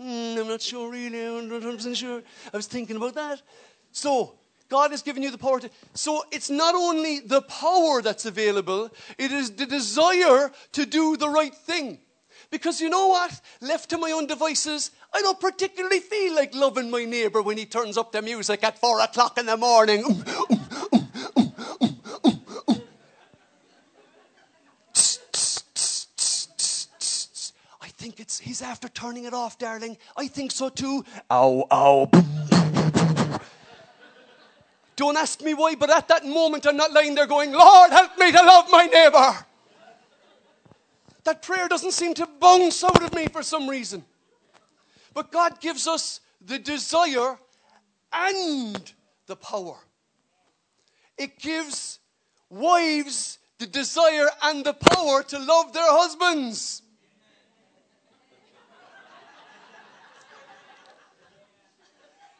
Mm, 0.00 0.38
I'm 0.38 0.48
not 0.48 0.62
sure 0.62 0.90
really. 0.90 1.26
I'm 1.26 1.48
not 1.48 1.62
100% 1.62 1.96
sure. 1.96 2.22
I 2.52 2.56
was 2.56 2.66
thinking 2.66 2.96
about 2.96 3.14
that. 3.14 3.42
So, 3.90 4.34
God 4.70 4.92
has 4.92 5.02
given 5.02 5.22
you 5.22 5.30
the 5.30 5.38
power 5.38 5.60
to. 5.60 5.68
So, 5.94 6.24
it's 6.30 6.48
not 6.48 6.74
only 6.74 7.18
the 7.20 7.42
power 7.42 8.00
that's 8.00 8.24
available, 8.24 8.90
it 9.18 9.32
is 9.32 9.50
the 9.50 9.66
desire 9.66 10.50
to 10.72 10.86
do 10.86 11.16
the 11.16 11.28
right 11.28 11.54
thing. 11.54 11.98
Because 12.50 12.80
you 12.80 12.88
know 12.88 13.08
what? 13.08 13.40
Left 13.60 13.90
to 13.90 13.98
my 13.98 14.12
own 14.12 14.26
devices, 14.26 14.92
I 15.12 15.22
don't 15.22 15.38
particularly 15.38 16.00
feel 16.00 16.34
like 16.34 16.54
loving 16.54 16.90
my 16.90 17.04
neighbor 17.04 17.42
when 17.42 17.58
he 17.58 17.66
turns 17.66 17.98
up 17.98 18.12
the 18.12 18.22
music 18.22 18.64
at 18.64 18.78
four 18.78 19.00
o'clock 19.00 19.38
in 19.38 19.46
the 19.46 19.56
morning. 19.56 20.04
I 27.80 27.88
think 27.88 28.18
it's, 28.18 28.38
he's 28.38 28.62
after 28.62 28.88
turning 28.88 29.24
it 29.24 29.34
off, 29.34 29.58
darling. 29.58 29.96
I 30.16 30.26
think 30.26 30.52
so 30.52 30.68
too. 30.68 31.04
Ow, 31.30 31.66
ow. 31.70 32.39
Don't 35.00 35.16
ask 35.16 35.40
me 35.40 35.54
why, 35.54 35.76
but 35.76 35.88
at 35.88 36.08
that 36.08 36.26
moment 36.26 36.66
I'm 36.66 36.76
not 36.76 36.92
lying 36.92 37.14
there 37.14 37.26
going, 37.26 37.52
Lord, 37.52 37.90
help 37.90 38.18
me 38.18 38.30
to 38.32 38.36
love 38.36 38.66
my 38.70 38.84
neighbor. 38.84 39.46
That 41.24 41.40
prayer 41.40 41.68
doesn't 41.68 41.92
seem 41.92 42.12
to 42.12 42.28
bounce 42.38 42.84
out 42.84 43.02
of 43.02 43.14
me 43.14 43.26
for 43.28 43.42
some 43.42 43.66
reason. 43.66 44.04
But 45.14 45.32
God 45.32 45.58
gives 45.58 45.86
us 45.86 46.20
the 46.44 46.58
desire 46.58 47.38
and 48.12 48.92
the 49.24 49.36
power. 49.36 49.78
It 51.16 51.38
gives 51.38 51.98
wives 52.50 53.38
the 53.56 53.66
desire 53.68 54.28
and 54.42 54.62
the 54.66 54.74
power 54.74 55.22
to 55.22 55.38
love 55.38 55.72
their 55.72 55.90
husbands. 55.90 56.82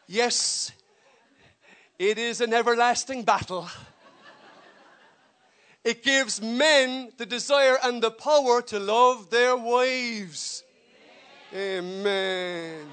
Yes, 0.05 0.71
it 2.09 2.17
is 2.17 2.41
an 2.41 2.51
everlasting 2.51 3.23
battle. 3.23 3.69
It 5.83 6.03
gives 6.03 6.41
men 6.41 7.11
the 7.17 7.27
desire 7.27 7.77
and 7.83 8.01
the 8.01 8.09
power 8.09 8.63
to 8.63 8.79
love 8.79 9.29
their 9.29 9.55
wives. 9.55 10.63
Amen. 11.53 12.87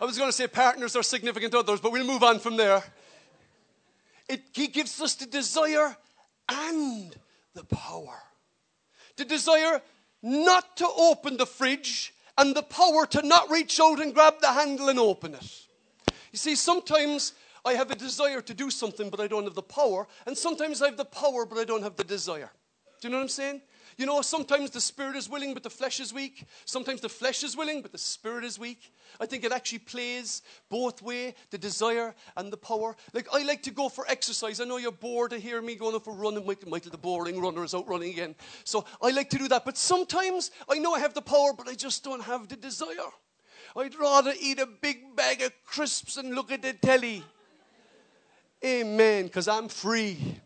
I 0.00 0.04
was 0.04 0.16
going 0.16 0.28
to 0.28 0.36
say 0.36 0.46
partners 0.46 0.94
or 0.94 1.02
significant 1.02 1.54
others, 1.54 1.80
but 1.80 1.90
we'll 1.90 2.06
move 2.06 2.22
on 2.22 2.38
from 2.38 2.56
there. 2.56 2.84
It, 4.28 4.42
he 4.52 4.68
gives 4.68 5.00
us 5.00 5.16
the 5.16 5.26
desire 5.26 5.96
and 6.48 7.16
the 7.54 7.64
power. 7.64 8.18
The 9.16 9.24
desire 9.24 9.82
not 10.22 10.76
to 10.76 10.88
open 10.88 11.36
the 11.36 11.46
fridge 11.46 12.14
and 12.38 12.54
the 12.54 12.62
power 12.62 13.06
to 13.06 13.22
not 13.22 13.50
reach 13.50 13.80
out 13.80 14.00
and 14.00 14.14
grab 14.14 14.34
the 14.40 14.52
handle 14.52 14.88
and 14.88 15.00
open 15.00 15.34
it. 15.34 15.66
You 16.30 16.38
see, 16.38 16.54
sometimes 16.54 17.32
I 17.64 17.74
have 17.74 17.90
a 17.90 17.94
desire 17.94 18.40
to 18.40 18.54
do 18.54 18.70
something, 18.70 19.08
but 19.08 19.20
I 19.20 19.26
don't 19.26 19.44
have 19.44 19.54
the 19.54 19.62
power. 19.62 20.08
And 20.26 20.36
sometimes 20.36 20.82
I 20.82 20.86
have 20.86 20.96
the 20.96 21.04
power, 21.04 21.46
but 21.46 21.58
I 21.58 21.64
don't 21.64 21.82
have 21.82 21.96
the 21.96 22.04
desire. 22.04 22.50
Do 23.00 23.08
you 23.08 23.12
know 23.12 23.18
what 23.18 23.24
I'm 23.24 23.28
saying? 23.28 23.62
You 23.98 24.06
know, 24.06 24.22
sometimes 24.22 24.70
the 24.70 24.80
spirit 24.80 25.16
is 25.16 25.28
willing, 25.28 25.54
but 25.54 25.62
the 25.62 25.70
flesh 25.70 26.00
is 26.00 26.14
weak. 26.14 26.46
Sometimes 26.64 27.00
the 27.00 27.08
flesh 27.08 27.42
is 27.42 27.56
willing, 27.56 27.82
but 27.82 27.92
the 27.92 27.98
spirit 27.98 28.44
is 28.44 28.58
weak. 28.58 28.92
I 29.20 29.26
think 29.26 29.44
it 29.44 29.52
actually 29.52 29.80
plays 29.80 30.42
both 30.70 31.02
way, 31.02 31.34
the 31.50 31.58
desire 31.58 32.14
and 32.36 32.52
the 32.52 32.56
power. 32.56 32.96
Like, 33.12 33.28
I 33.32 33.42
like 33.42 33.62
to 33.64 33.70
go 33.70 33.88
for 33.88 34.06
exercise. 34.08 34.60
I 34.60 34.64
know 34.64 34.78
you're 34.78 34.92
bored 34.92 35.32
to 35.32 35.38
hear 35.38 35.60
me 35.60 35.74
going 35.74 35.94
off 35.94 36.04
for 36.04 36.14
running. 36.14 36.46
Michael, 36.46 36.70
Michael, 36.70 36.90
the 36.90 36.98
boring 36.98 37.40
runner, 37.40 37.64
is 37.64 37.74
out 37.74 37.88
running 37.88 38.10
again. 38.10 38.34
So 38.64 38.84
I 39.02 39.10
like 39.10 39.30
to 39.30 39.38
do 39.38 39.48
that. 39.48 39.64
But 39.64 39.76
sometimes 39.76 40.50
I 40.70 40.78
know 40.78 40.94
I 40.94 41.00
have 41.00 41.14
the 41.14 41.22
power, 41.22 41.52
but 41.52 41.68
I 41.68 41.74
just 41.74 42.02
don't 42.02 42.22
have 42.22 42.48
the 42.48 42.56
desire. 42.56 43.10
I'd 43.76 43.94
rather 43.94 44.32
eat 44.40 44.58
a 44.58 44.66
big 44.66 45.16
bag 45.16 45.42
of 45.42 45.52
crisps 45.64 46.16
and 46.16 46.34
look 46.34 46.52
at 46.52 46.62
the 46.62 46.72
telly. 46.72 47.24
Amen, 48.64 49.24
because 49.24 49.48
I'm 49.48 49.68
free. 49.68 50.40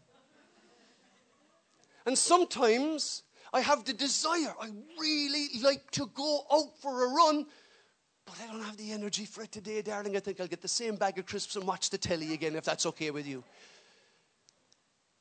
And 2.07 2.16
sometimes 2.16 3.22
I 3.52 3.61
have 3.61 3.85
the 3.85 3.92
desire. 3.92 4.55
I 4.61 4.70
really 4.98 5.48
like 5.62 5.90
to 5.92 6.07
go 6.14 6.44
out 6.52 6.79
for 6.81 7.05
a 7.05 7.09
run, 7.09 7.46
but 8.24 8.37
I 8.42 8.52
don't 8.52 8.62
have 8.62 8.76
the 8.76 8.92
energy 8.92 9.24
for 9.24 9.42
it 9.42 9.52
today, 9.52 9.83
darling. 9.83 10.16
I 10.16 10.20
think 10.20 10.40
I'll 10.40 10.46
get 10.46 10.62
the 10.62 10.68
same 10.68 10.96
bag 10.96 11.18
of 11.18 11.26
crisps 11.26 11.57
and 11.57 11.66
watch 11.66 11.90
the 11.90 11.98
telly 11.98 12.33
again 12.33 12.57
if 12.57 12.64
that's 12.64 12.87
okay 12.87 13.11
with 13.11 13.26
you. 13.26 13.44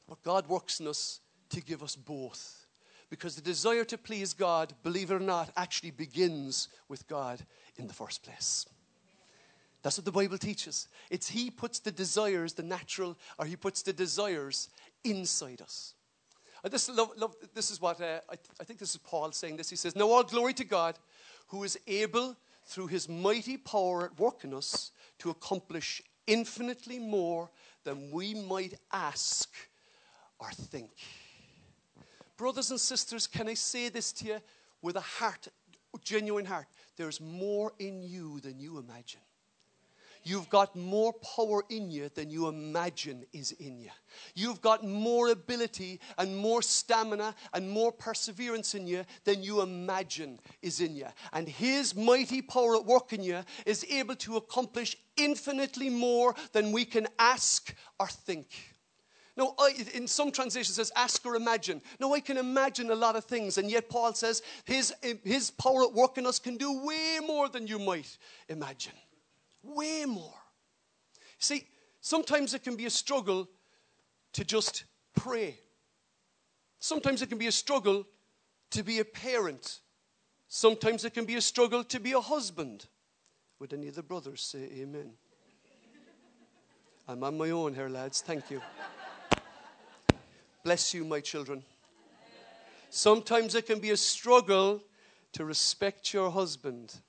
But 0.07 0.21
God 0.23 0.47
works 0.47 0.79
in 0.79 0.87
us 0.87 1.19
to 1.49 1.61
give 1.61 1.83
us 1.83 1.95
both. 1.95 2.65
Because 3.09 3.35
the 3.35 3.41
desire 3.41 3.85
to 3.85 3.97
please 3.97 4.33
God, 4.33 4.73
believe 4.83 5.11
it 5.11 5.15
or 5.15 5.19
not, 5.19 5.51
actually 5.55 5.91
begins 5.91 6.69
with 6.87 7.07
God 7.07 7.45
in 7.77 7.87
the 7.87 7.93
first 7.93 8.23
place. 8.23 8.65
That's 9.85 9.99
what 9.99 10.05
the 10.05 10.11
Bible 10.11 10.39
teaches. 10.39 10.87
It's 11.11 11.29
He 11.29 11.51
puts 11.51 11.77
the 11.77 11.91
desires, 11.91 12.53
the 12.53 12.63
natural, 12.63 13.15
or 13.37 13.45
He 13.45 13.55
puts 13.55 13.83
the 13.83 13.93
desires 13.93 14.69
inside 15.03 15.61
us. 15.61 15.93
this, 16.63 16.89
love, 16.89 17.11
love, 17.15 17.35
this 17.53 17.69
is 17.69 17.79
what 17.79 18.01
uh, 18.01 18.21
I, 18.27 18.33
I 18.59 18.63
think 18.63 18.79
this 18.79 18.95
is 18.95 18.97
Paul 18.97 19.31
saying 19.31 19.57
this. 19.57 19.69
He 19.69 19.75
says, 19.75 19.95
Now 19.95 20.09
all 20.09 20.23
glory 20.23 20.55
to 20.55 20.63
God 20.63 20.97
who 21.49 21.63
is 21.63 21.77
able 21.85 22.35
through 22.65 22.87
his 22.87 23.07
mighty 23.07 23.57
power 23.57 24.05
at 24.05 24.19
work 24.19 24.43
in 24.43 24.55
us 24.55 24.89
to 25.19 25.29
accomplish 25.29 26.01
infinitely 26.25 26.97
more 26.97 27.51
than 27.83 28.09
we 28.09 28.33
might 28.33 28.73
ask 28.91 29.53
or 30.39 30.49
think. 30.49 30.89
Brothers 32.37 32.71
and 32.71 32.79
sisters, 32.79 33.27
can 33.27 33.47
I 33.47 33.53
say 33.53 33.89
this 33.89 34.11
to 34.13 34.25
you 34.25 34.37
with 34.81 34.95
a 34.95 35.01
heart, 35.01 35.47
genuine 36.03 36.45
heart? 36.45 36.65
There's 36.97 37.21
more 37.21 37.73
in 37.77 38.01
you 38.01 38.39
than 38.39 38.59
you 38.59 38.79
imagine. 38.79 39.21
You've 40.25 40.49
got 40.49 40.75
more 40.75 41.13
power 41.13 41.63
in 41.69 41.91
you 41.91 42.09
than 42.09 42.31
you 42.31 42.47
imagine 42.47 43.25
is 43.31 43.51
in 43.51 43.77
you. 43.79 43.91
You've 44.33 44.59
got 44.59 44.83
more 44.83 45.29
ability 45.29 45.99
and 46.17 46.35
more 46.35 46.63
stamina 46.63 47.35
and 47.53 47.69
more 47.69 47.91
perseverance 47.91 48.73
in 48.73 48.87
you 48.87 49.05
than 49.23 49.43
you 49.43 49.61
imagine 49.61 50.39
is 50.63 50.81
in 50.81 50.95
you. 50.95 51.05
And 51.31 51.47
His 51.47 51.95
mighty 51.95 52.41
power 52.41 52.75
at 52.75 52.85
work 52.85 53.13
in 53.13 53.21
you 53.21 53.41
is 53.67 53.85
able 53.87 54.15
to 54.15 54.37
accomplish 54.37 54.97
infinitely 55.15 55.91
more 55.91 56.33
than 56.53 56.71
we 56.71 56.85
can 56.85 57.07
ask 57.19 57.75
or 57.99 58.07
think. 58.07 58.47
No, 59.37 59.53
I, 59.59 59.75
in 59.93 60.07
some 60.07 60.31
translations 60.31 60.71
it 60.79 60.85
says 60.85 60.91
ask 60.95 61.23
or 61.23 61.35
imagine. 61.35 61.83
No, 61.99 62.15
I 62.15 62.19
can 62.19 62.37
imagine 62.37 62.89
a 62.89 62.95
lot 62.95 63.15
of 63.15 63.25
things, 63.25 63.59
and 63.59 63.69
yet 63.69 63.89
Paul 63.89 64.13
says 64.13 64.41
his, 64.63 64.91
his 65.23 65.51
power 65.51 65.83
at 65.83 65.93
work 65.93 66.17
in 66.17 66.25
us 66.25 66.39
can 66.39 66.57
do 66.57 66.83
way 66.83 67.19
more 67.23 67.47
than 67.47 67.67
you 67.67 67.77
might 67.77 68.17
imagine. 68.49 68.93
Way 69.65 70.05
more. 70.05 70.33
See, 71.39 71.67
sometimes 71.99 72.53
it 72.53 72.63
can 72.63 72.75
be 72.75 72.85
a 72.85 72.89
struggle 72.89 73.49
to 74.33 74.45
just 74.45 74.85
pray. 75.15 75.57
Sometimes 76.79 77.21
it 77.21 77.29
can 77.29 77.39
be 77.39 77.47
a 77.47 77.51
struggle 77.51 78.05
to 78.71 78.83
be 78.83 78.99
a 78.99 79.05
parent. 79.05 79.79
Sometimes 80.47 81.03
it 81.03 81.13
can 81.13 81.25
be 81.25 81.35
a 81.35 81.41
struggle 81.41 81.83
to 81.85 81.99
be 81.99 82.11
a 82.11 82.21
husband. 82.21 82.85
Would 83.59 83.73
any 83.73 83.87
of 83.87 83.95
the 83.95 84.03
brothers 84.03 84.41
say 84.41 84.69
amen? 84.79 85.13
I'm 87.07 87.23
on 87.23 87.37
my 87.37 87.49
own 87.49 87.73
here, 87.73 87.89
lads. 87.89 88.21
Thank 88.21 88.51
you. 88.51 88.61
Bless 90.63 90.93
you, 90.93 91.05
my 91.05 91.19
children. 91.19 91.63
Sometimes 92.89 93.55
it 93.55 93.65
can 93.65 93.79
be 93.79 93.91
a 93.91 93.97
struggle 93.97 94.81
to 95.33 95.45
respect 95.45 96.13
your 96.13 96.31
husband. 96.31 97.01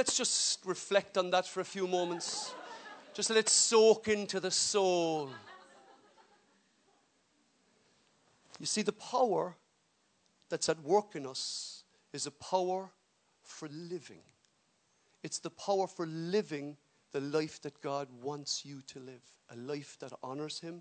Let's 0.00 0.16
just 0.16 0.64
reflect 0.64 1.18
on 1.18 1.28
that 1.32 1.46
for 1.46 1.60
a 1.60 1.64
few 1.64 1.86
moments. 1.86 2.54
Just 3.12 3.28
let 3.28 3.38
it 3.38 3.50
soak 3.50 4.08
into 4.08 4.40
the 4.40 4.50
soul. 4.50 5.28
You 8.58 8.64
see, 8.64 8.80
the 8.80 8.92
power 8.92 9.56
that's 10.48 10.70
at 10.70 10.82
work 10.82 11.16
in 11.16 11.26
us 11.26 11.84
is 12.14 12.24
a 12.24 12.30
power 12.30 12.88
for 13.42 13.68
living. 13.68 14.22
It's 15.22 15.38
the 15.38 15.50
power 15.50 15.86
for 15.86 16.06
living 16.06 16.78
the 17.12 17.20
life 17.20 17.60
that 17.60 17.78
God 17.82 18.08
wants 18.22 18.64
you 18.64 18.80
to 18.86 19.00
live, 19.00 19.20
a 19.50 19.56
life 19.56 19.98
that 20.00 20.14
honors 20.22 20.60
Him 20.60 20.80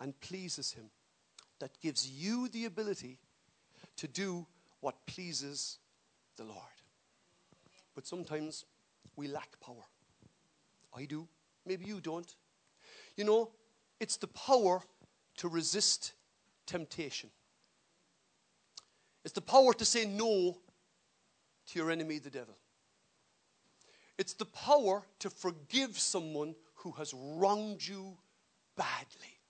and 0.00 0.18
pleases 0.20 0.72
Him, 0.72 0.86
that 1.58 1.78
gives 1.82 2.08
you 2.08 2.48
the 2.48 2.64
ability 2.64 3.18
to 3.98 4.08
do 4.08 4.46
what 4.80 5.04
pleases 5.04 5.76
the 6.38 6.44
Lord. 6.44 6.75
But 7.96 8.06
sometimes 8.06 8.66
we 9.16 9.26
lack 9.26 9.58
power. 9.58 9.82
I 10.94 11.06
do. 11.06 11.26
Maybe 11.64 11.86
you 11.86 12.00
don't. 12.00 12.32
You 13.16 13.24
know, 13.24 13.50
it's 13.98 14.18
the 14.18 14.28
power 14.28 14.82
to 15.38 15.48
resist 15.48 16.12
temptation. 16.66 17.30
It's 19.24 19.32
the 19.32 19.40
power 19.40 19.72
to 19.72 19.84
say 19.84 20.04
no 20.04 20.58
to 21.68 21.78
your 21.78 21.90
enemy, 21.90 22.18
the 22.18 22.30
devil. 22.30 22.56
It's 24.18 24.34
the 24.34 24.44
power 24.44 25.02
to 25.18 25.30
forgive 25.30 25.98
someone 25.98 26.54
who 26.76 26.92
has 26.92 27.12
wronged 27.14 27.86
you 27.86 28.16
badly. 28.76 29.40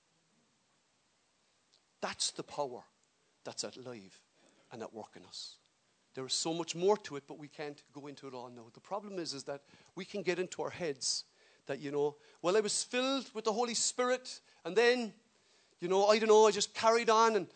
That's 2.01 2.31
the 2.31 2.43
power 2.45 2.85
that's 3.45 3.65
at 3.65 3.77
and 4.73 4.83
at 4.83 4.95
work 4.95 5.11
in 5.17 5.25
us. 5.25 5.57
There 6.17 6.25
is 6.25 6.33
so 6.33 6.55
much 6.55 6.75
more 6.75 6.97
to 6.97 7.17
it, 7.17 7.25
but 7.29 7.39
we 7.39 7.47
can't 7.47 7.83
go 7.93 8.07
into 8.07 8.27
it 8.27 8.33
all 8.33 8.49
now. 8.49 8.65
The 8.73 8.81
problem 8.81 9.19
is, 9.19 9.35
is 9.35 9.45
that 9.45 9.61
we 9.95 10.07
can 10.07 10.23
get 10.23 10.39
into 10.39 10.63
our 10.63 10.71
heads 10.71 11.25
that, 11.67 11.79
you 11.79 11.93
know, 11.93 12.17
well, 12.41 12.57
I 12.57 12.61
was 12.61 12.83
filled 12.83 13.31
with 13.35 13.45
the 13.45 13.53
Holy 13.53 13.75
Spirit, 13.75 14.41
and 14.65 14.75
then, 14.75 15.13
you 15.79 15.89
know, 15.89 16.07
I 16.07 16.19
don't 16.19 16.31
know, 16.31 16.47
I 16.47 16.53
just 16.53 16.73
carried 16.75 17.11
on 17.11 17.37
and 17.37 17.47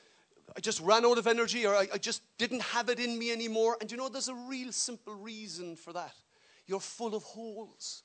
I 0.55 0.61
just 0.61 0.81
ran 0.81 1.07
out 1.07 1.17
of 1.17 1.27
energy 1.27 1.65
or 1.65 1.75
I, 1.75 1.89
I 1.95 1.97
just 1.97 2.21
didn't 2.37 2.61
have 2.61 2.91
it 2.91 3.01
in 3.01 3.19
me 3.19 3.33
anymore. 3.33 3.79
And 3.81 3.91
you 3.91 3.97
know, 3.97 4.11
there's 4.11 4.29
a 4.29 4.35
real 4.35 4.73
simple 4.73 5.15
reason 5.15 5.75
for 5.75 5.95
that. 5.95 6.13
You're 6.67 6.81
full 6.81 7.15
of 7.15 7.23
holes. 7.23 8.03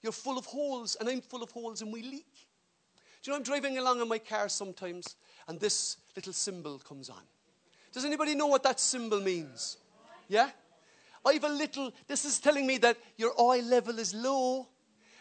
You're 0.00 0.12
full 0.12 0.38
of 0.38 0.46
holes, 0.46 0.96
and 1.00 1.08
I'm 1.08 1.22
full 1.22 1.42
of 1.42 1.50
holes, 1.50 1.82
and 1.82 1.92
we 1.92 2.02
leak. 2.02 2.46
Do 3.22 3.30
you 3.30 3.32
know, 3.32 3.38
I'm 3.38 3.42
driving 3.42 3.78
along 3.78 4.00
in 4.00 4.06
my 4.06 4.18
car 4.18 4.48
sometimes, 4.48 5.16
and 5.48 5.58
this 5.58 5.96
little 6.14 6.32
symbol 6.32 6.78
comes 6.78 7.10
on. 7.10 7.22
Does 7.96 8.04
anybody 8.04 8.34
know 8.34 8.48
what 8.48 8.62
that 8.64 8.78
symbol 8.78 9.22
means? 9.22 9.78
Yeah? 10.28 10.50
I 11.24 11.32
have 11.32 11.44
a 11.44 11.48
little, 11.48 11.94
this 12.06 12.26
is 12.26 12.38
telling 12.38 12.66
me 12.66 12.76
that 12.76 12.98
your 13.16 13.32
oil 13.40 13.62
level 13.62 13.98
is 13.98 14.12
low. 14.12 14.68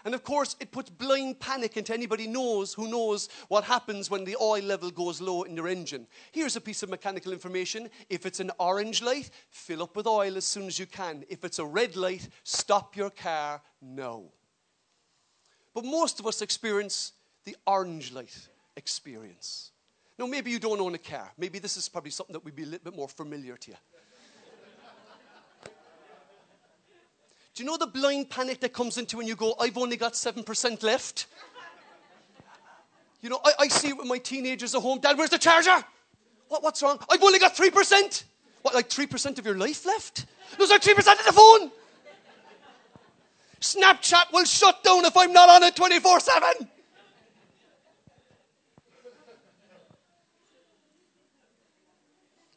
And 0.04 0.14
of 0.14 0.26
course, 0.26 0.58
it 0.60 0.72
puts 0.72 0.90
blind 0.90 1.40
panic 1.40 1.78
into 1.78 1.94
anybody 1.94 2.28
knows 2.28 2.74
who 2.74 2.90
knows 2.90 3.30
what 3.48 3.64
happens 3.64 4.12
when 4.12 4.26
the 4.26 4.36
oil 4.42 4.62
level 4.62 4.92
goes 4.92 5.22
low 5.22 5.44
in 5.44 5.56
your 5.56 5.70
engine. 5.70 6.06
Here's 6.34 6.58
a 6.58 6.62
piece 6.62 6.84
of 6.84 6.90
mechanical 6.90 7.32
information. 7.32 7.90
If 8.10 8.26
it's 8.26 8.42
an 8.42 8.52
orange 8.60 9.02
light, 9.02 9.30
fill 9.50 9.82
up 9.82 9.96
with 9.96 10.06
oil 10.06 10.36
as 10.36 10.44
soon 10.44 10.68
as 10.68 10.78
you 10.78 10.86
can. 10.86 11.24
If 11.30 11.46
it's 11.46 11.60
a 11.60 11.66
red 11.66 11.96
light, 11.96 12.28
stop 12.44 12.98
your 12.98 13.10
car 13.10 13.62
now. 13.82 14.24
But 15.74 15.86
most 15.86 16.20
of 16.20 16.28
us 16.28 16.42
experience 16.42 17.14
the 17.46 17.56
orange 17.66 18.12
light 18.12 18.50
experience. 18.76 19.72
Now, 20.18 20.28
maybe 20.28 20.50
you 20.50 20.60
don't 20.60 20.80
own 20.80 20.96
a 20.96 21.00
car. 21.00 21.32
Maybe 21.38 21.60
this 21.60 21.76
is 21.76 21.90
probably 21.90 22.12
something 22.12 22.34
that 22.34 22.44
would 22.46 22.56
be 22.56 22.64
a 22.64 22.68
little 22.68 22.92
bit 22.92 22.96
more 22.96 23.10
familiar 23.10 23.58
to 23.58 23.72
you. 23.72 23.78
Do 27.54 27.64
you 27.64 27.70
know 27.70 27.78
the 27.78 27.88
blind 27.88 28.30
panic 28.30 28.60
that 28.62 28.74
comes 28.74 28.98
into 28.98 29.18
when 29.18 29.28
you 29.28 29.36
go, 29.36 29.56
I've 29.60 29.78
only 29.78 29.96
got 29.96 30.14
7% 30.14 30.84
left? 30.84 31.28
You 33.22 33.30
know, 33.30 33.40
I, 33.44 33.52
I 33.62 33.68
see 33.70 33.90
it 33.90 33.98
with 33.98 34.08
my 34.08 34.18
teenagers 34.18 34.76
at 34.76 34.82
home. 34.82 35.00
Dad, 35.00 35.18
where's 35.18 35.30
the 35.30 35.38
charger? 35.38 35.84
What, 36.50 36.64
what's 36.64 36.84
wrong? 36.84 37.00
I've 37.10 37.24
only 37.24 37.40
got 37.40 37.56
3%. 37.56 38.24
What, 38.62 38.76
like 38.76 38.90
3% 38.90 39.40
of 39.40 39.46
your 39.46 39.58
life 39.58 39.86
left? 39.86 40.26
Those 40.58 40.72
are 40.72 40.80
3% 40.80 40.98
of 40.98 41.26
the 41.26 41.34
phone. 41.34 41.72
Snapchat 43.62 44.32
will 44.34 44.46
shut 44.46 44.84
down 44.84 45.06
if 45.06 45.16
I'm 45.18 45.34
not 45.34 45.50
on 45.50 45.64
it 45.64 45.76
24 45.76 46.20
7. 46.20 46.70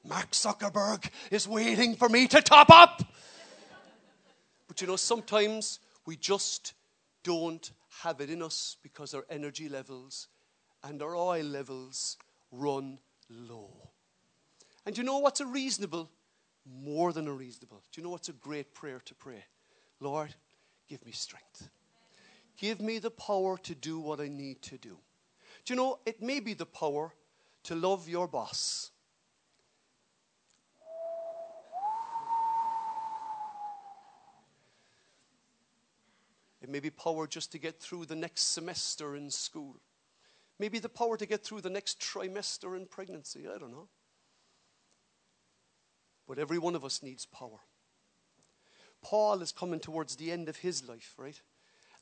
Mark 0.09 0.31
Zuckerberg 0.31 1.11
is 1.31 1.47
waiting 1.47 1.95
for 1.95 2.09
me 2.09 2.27
to 2.29 2.41
top 2.41 2.71
up. 2.71 3.03
But 4.67 4.81
you 4.81 4.87
know, 4.87 4.97
sometimes 4.97 5.81
we 6.07 6.17
just 6.17 6.73
don't 7.23 7.71
have 8.03 8.21
it 8.23 8.31
in 8.31 8.43
us 8.43 8.77
because 8.83 9.13
our 9.13 9.27
energy 9.29 9.69
levels 9.69 10.29
and 10.83 11.03
our 11.03 11.15
oil 11.15 11.45
levels 11.45 12.17
run 12.51 12.99
low. 13.29 13.71
And 14.87 14.97
you 14.97 15.05
know 15.05 15.19
what's 15.19 15.41
a 15.41 15.47
reasonable? 15.47 16.09
More 16.83 17.13
than 17.13 17.29
a 17.29 17.33
reasonable. 17.33 17.83
Do 17.93 18.01
you 18.01 18.05
know 18.05 18.11
what's 18.11 18.31
a 18.31 18.35
great 18.35 18.73
prayer 18.73 19.01
to 19.05 19.15
pray? 19.15 19.45
Lord, 20.01 20.35
give 20.89 21.05
me 21.05 21.13
strength. 21.13 21.69
Give 22.57 22.81
me 22.81 22.99
the 22.99 23.11
power 23.11 23.59
to 23.59 23.75
do 23.75 23.99
what 24.01 24.21
I 24.21 24.29
need 24.29 24.63
to 24.63 24.79
do. 24.79 24.97
Do 25.67 25.75
you 25.75 25.77
know, 25.77 25.99
it 26.07 26.23
may 26.23 26.41
be 26.41 26.55
the 26.55 26.67
power 26.67 27.13
to 27.65 27.75
love 27.75 28.09
your 28.09 28.27
boss 28.27 28.91
It 36.69 36.71
may 36.71 36.81
be 36.81 36.91
power 36.91 37.27
just 37.27 37.51
to 37.53 37.59
get 37.59 37.81
through 37.81 38.05
the 38.05 38.15
next 38.15 38.53
semester 38.53 39.17
in 39.17 39.31
school. 39.31 39.77
Maybe 40.59 40.79
the 40.79 40.91
power 40.91 41.17
to 41.17 41.25
get 41.25 41.43
through 41.43 41.63
the 41.63 41.71
next 41.71 41.99
trimester 41.99 42.77
in 42.77 42.85
pregnancy. 42.85 43.47
I 43.49 43.57
don't 43.57 43.71
know. 43.71 43.89
But 46.27 46.39
every 46.39 46.59
one 46.59 46.75
of 46.75 46.85
us 46.85 47.03
needs 47.03 47.25
power. 47.25 47.61
Paul 49.01 49.41
is 49.41 49.51
coming 49.51 49.81
towards 49.81 50.17
the 50.17 50.31
end 50.31 50.51
of 50.51 50.59
his 50.59 50.87
life, 50.87 51.15
right? 51.17 51.41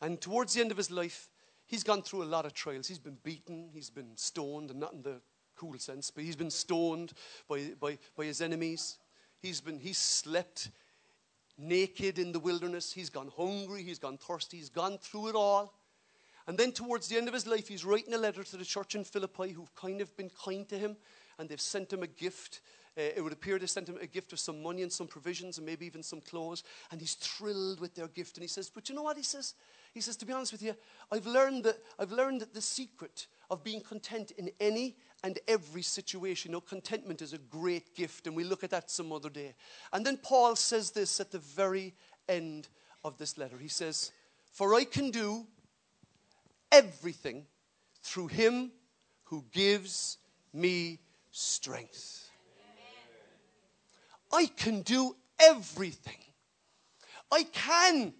And 0.00 0.20
towards 0.20 0.54
the 0.54 0.62
end 0.62 0.72
of 0.72 0.76
his 0.76 0.90
life, 0.90 1.28
he's 1.64 1.84
gone 1.84 2.02
through 2.02 2.24
a 2.24 2.24
lot 2.24 2.44
of 2.44 2.52
trials. 2.52 2.88
He's 2.88 2.98
been 2.98 3.18
beaten, 3.22 3.70
he's 3.72 3.90
been 3.90 4.16
stoned, 4.16 4.72
and 4.72 4.80
not 4.80 4.94
in 4.94 5.02
the 5.02 5.20
cool 5.54 5.78
sense, 5.78 6.10
but 6.10 6.24
he's 6.24 6.34
been 6.34 6.50
stoned 6.50 7.12
by, 7.48 7.70
by, 7.78 7.98
by 8.16 8.24
his 8.24 8.40
enemies. 8.40 8.98
He's 9.38 9.60
been, 9.60 9.78
he's 9.78 9.98
slept 9.98 10.70
naked 11.58 12.18
in 12.18 12.32
the 12.32 12.38
wilderness. 12.38 12.92
He's 12.92 13.10
gone 13.10 13.30
hungry. 13.36 13.82
He's 13.82 13.98
gone 13.98 14.18
thirsty. 14.18 14.58
He's 14.58 14.68
gone 14.68 14.98
through 14.98 15.28
it 15.28 15.34
all. 15.34 15.74
And 16.46 16.56
then 16.56 16.72
towards 16.72 17.08
the 17.08 17.16
end 17.16 17.28
of 17.28 17.34
his 17.34 17.46
life, 17.46 17.66
he's 17.66 17.84
writing 17.84 18.14
a 18.14 18.18
letter 18.18 18.44
to 18.44 18.56
the 18.56 18.64
church 18.64 18.94
in 18.94 19.04
Philippi 19.04 19.50
who've 19.50 19.74
kind 19.74 20.00
of 20.00 20.16
been 20.16 20.30
kind 20.30 20.68
to 20.68 20.78
him 20.78 20.96
and 21.38 21.48
they've 21.48 21.60
sent 21.60 21.92
him 21.92 22.02
a 22.02 22.06
gift. 22.06 22.60
Uh, 22.98 23.02
it 23.16 23.22
would 23.22 23.32
appear 23.32 23.58
they 23.58 23.66
sent 23.66 23.88
him 23.88 23.98
a 24.00 24.06
gift 24.06 24.32
of 24.32 24.38
some 24.38 24.62
money 24.62 24.82
and 24.82 24.92
some 24.92 25.06
provisions 25.06 25.58
and 25.58 25.66
maybe 25.66 25.84
even 25.86 26.02
some 26.02 26.20
clothes. 26.20 26.64
And 26.90 27.00
he's 27.00 27.14
thrilled 27.14 27.80
with 27.80 27.94
their 27.94 28.08
gift. 28.08 28.36
And 28.36 28.42
he 28.42 28.48
says, 28.48 28.70
But 28.70 28.88
you 28.88 28.94
know 28.94 29.02
what? 29.02 29.16
He 29.16 29.22
says, 29.22 29.54
he 29.92 30.00
says, 30.00 30.16
To 30.16 30.26
be 30.26 30.32
honest 30.32 30.52
with 30.52 30.62
you, 30.62 30.74
I've 31.12 31.26
learned 31.26 31.64
that, 31.64 31.78
I've 31.98 32.12
learned 32.12 32.40
that 32.40 32.54
the 32.54 32.60
secret 32.60 33.26
of 33.50 33.62
being 33.62 33.80
content 33.80 34.32
in 34.32 34.50
any 34.60 34.96
and 35.22 35.38
every 35.48 35.82
situation. 35.82 36.50
You 36.50 36.56
know, 36.56 36.60
contentment 36.60 37.22
is 37.22 37.32
a 37.32 37.38
great 37.38 37.94
gift, 37.94 38.26
and 38.26 38.36
we 38.36 38.44
look 38.44 38.64
at 38.64 38.70
that 38.70 38.90
some 38.90 39.12
other 39.12 39.30
day. 39.30 39.54
And 39.92 40.04
then 40.04 40.18
Paul 40.18 40.56
says 40.56 40.90
this 40.90 41.20
at 41.20 41.30
the 41.30 41.38
very 41.38 41.94
end 42.28 42.68
of 43.04 43.18
this 43.18 43.38
letter. 43.38 43.58
He 43.58 43.68
says, 43.68 44.12
For 44.52 44.74
I 44.74 44.84
can 44.84 45.10
do 45.10 45.46
everything 46.72 47.46
through 48.02 48.28
him 48.28 48.72
who 49.24 49.44
gives 49.52 50.18
me 50.52 51.00
strength. 51.30 52.25
I 54.32 54.46
can 54.46 54.82
do 54.82 55.16
everything. 55.38 56.18
I 57.30 57.44
can 57.44 58.14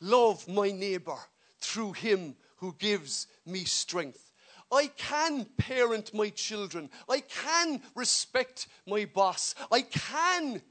love 0.00 0.46
my 0.48 0.70
neighbor 0.70 1.18
through 1.60 1.92
him 1.92 2.36
who 2.56 2.74
gives 2.78 3.26
me 3.46 3.64
strength. 3.64 4.32
I 4.72 4.86
can 4.96 5.46
parent 5.56 6.14
my 6.14 6.28
children. 6.30 6.90
I 7.08 7.20
can 7.20 7.82
respect 7.94 8.68
my 8.86 9.04
boss. 9.04 9.54
I 9.72 9.82
can 9.82 10.62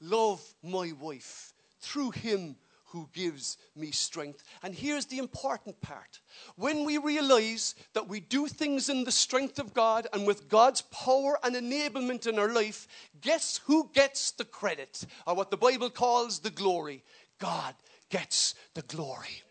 love 0.00 0.42
my 0.62 0.92
wife 0.98 1.52
through 1.80 2.12
him 2.12 2.56
who 2.96 3.10
gives 3.12 3.58
me 3.76 3.90
strength. 3.90 4.42
And 4.62 4.74
here's 4.74 5.04
the 5.04 5.18
important 5.18 5.78
part. 5.82 6.20
When 6.56 6.86
we 6.86 6.96
realize 6.96 7.74
that 7.92 8.08
we 8.08 8.20
do 8.20 8.48
things 8.48 8.88
in 8.88 9.04
the 9.04 9.12
strength 9.12 9.58
of 9.58 9.74
God 9.74 10.06
and 10.14 10.26
with 10.26 10.48
God's 10.48 10.80
power 10.80 11.38
and 11.44 11.54
enablement 11.54 12.26
in 12.26 12.38
our 12.38 12.52
life, 12.54 12.88
guess 13.20 13.60
who 13.66 13.90
gets 13.92 14.30
the 14.30 14.46
credit? 14.46 15.04
Or 15.26 15.34
what 15.34 15.50
the 15.50 15.58
Bible 15.58 15.90
calls 15.90 16.38
the 16.38 16.48
glory? 16.48 17.04
God 17.38 17.74
gets 18.08 18.54
the 18.72 18.82
glory. 18.82 19.42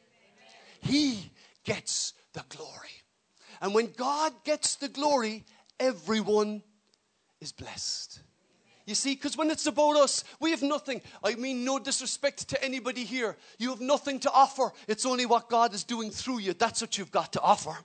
He 0.81 1.29
gets 1.63 2.13
the 2.33 2.43
glory. 2.49 3.03
And 3.61 3.75
when 3.75 3.91
God 3.95 4.33
gets 4.43 4.75
the 4.75 4.89
glory, 4.89 5.45
everyone 5.79 6.63
is 7.41 7.51
blessed. 7.51 8.21
You 8.85 8.93
see, 8.93 9.15
because 9.15 9.35
when 9.35 9.49
it's 9.49 9.65
about 9.65 9.95
us, 9.95 10.23
we 10.39 10.51
have 10.51 10.61
nothing. 10.61 11.01
I 11.23 11.35
mean, 11.35 11.65
no 11.65 11.79
disrespect 11.79 12.47
to 12.49 12.63
anybody 12.63 13.03
here. 13.03 13.35
You 13.57 13.71
have 13.71 13.81
nothing 13.81 14.19
to 14.21 14.31
offer. 14.31 14.71
It's 14.87 15.05
only 15.05 15.25
what 15.25 15.49
God 15.49 15.73
is 15.73 15.83
doing 15.83 16.11
through 16.11 16.39
you. 16.39 16.53
That's 16.53 16.81
what 16.81 16.97
you've 16.97 17.11
got 17.11 17.33
to 17.33 17.41
offer. 17.41 17.75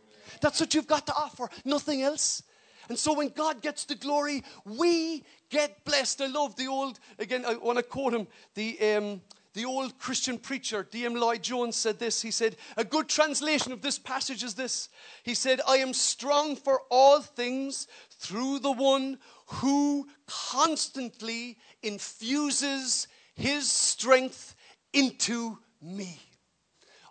That's 0.43 0.61
what 0.61 0.75
you've 0.75 0.87
got 0.87 1.07
to 1.07 1.15
offer. 1.15 1.49
Nothing 1.65 2.03
else. 2.03 2.43
And 2.91 2.99
so 2.99 3.15
when 3.15 3.29
God 3.29 3.63
gets 3.63 3.85
the 3.85 3.95
glory, 3.95 4.45
we 4.65 5.25
get 5.49 5.85
blessed. 5.85 6.21
I 6.21 6.27
love 6.27 6.57
the 6.57 6.67
old, 6.67 6.99
again, 7.19 7.45
I 7.47 7.55
want 7.55 7.79
to 7.79 7.85
quote 7.85 8.13
him, 8.13 8.27
the, 8.55 8.79
um, 8.97 9.21
the 9.55 9.65
old 9.65 9.99
Christian 9.99 10.39
preacher, 10.39 10.87
D.M. 10.89 11.15
Lloyd 11.15 11.43
Jones, 11.43 11.77
said 11.77 11.99
this. 11.99 12.23
He 12.23 12.31
said, 12.31 12.57
A 12.77 12.85
good 12.85 13.09
translation 13.09 13.73
of 13.73 13.83
this 13.83 13.99
passage 13.99 14.45
is 14.45 14.55
this. 14.55 14.89
He 15.25 15.35
said, 15.35 15.61
I 15.67 15.77
am 15.79 15.93
strong 15.93 16.55
for 16.55 16.83
all 16.91 17.21
things 17.21 17.89
through 18.11 18.61
the 18.61 18.73
one 18.73 19.19
who 19.47 20.07
constantly 20.27 21.59
infuses 21.83 23.09
his 23.35 23.71
strength 23.71 24.55
into 24.93 25.59
me. 25.83 26.21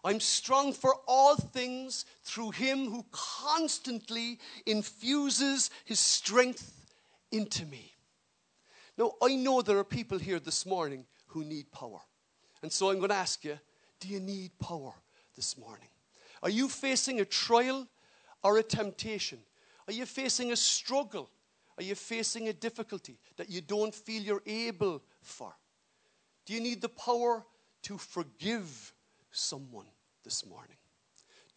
I'm 0.04 0.22
strong 0.22 0.72
for 0.72 0.96
all 1.08 1.36
things 1.36 2.06
through 2.24 2.52
him 2.52 2.90
who 2.90 3.06
constantly 3.12 4.40
infuses 4.66 5.70
his 5.84 6.00
strength 6.00 6.88
into 7.32 7.66
me. 7.66 7.94
Now, 8.98 9.14
I 9.22 9.36
know 9.36 9.62
there 9.62 9.78
are 9.78 9.84
people 9.84 10.20
here 10.20 10.40
this 10.40 10.66
morning 10.66 11.06
who 11.28 11.44
need 11.44 11.72
power. 11.72 12.00
And 12.62 12.72
so 12.72 12.90
I'm 12.90 12.98
going 12.98 13.10
to 13.10 13.16
ask 13.16 13.44
you 13.44 13.58
do 14.00 14.08
you 14.08 14.20
need 14.20 14.52
power 14.60 14.94
this 15.36 15.58
morning? 15.58 15.88
Are 16.42 16.50
you 16.50 16.70
facing 16.70 17.20
a 17.20 17.26
trial 17.26 17.88
or 18.44 18.58
a 18.58 18.64
temptation? 18.64 19.40
Are 19.88 19.94
you 19.94 20.06
facing 20.06 20.52
a 20.52 20.56
struggle? 20.56 21.30
Are 21.78 21.84
you 21.84 21.96
facing 21.96 22.48
a 22.48 22.54
difficulty 22.54 23.18
that 23.38 23.50
you 23.50 23.62
don't 23.62 23.94
feel 23.94 24.22
you're 24.22 24.44
able 24.46 25.02
for? 25.22 25.54
Do 26.46 26.54
you 26.54 26.62
need 26.62 26.82
the 26.82 26.90
power 26.90 27.46
to 27.84 27.98
forgive 27.98 28.94
someone 29.32 29.86
this 30.24 30.46
morning? 30.46 30.79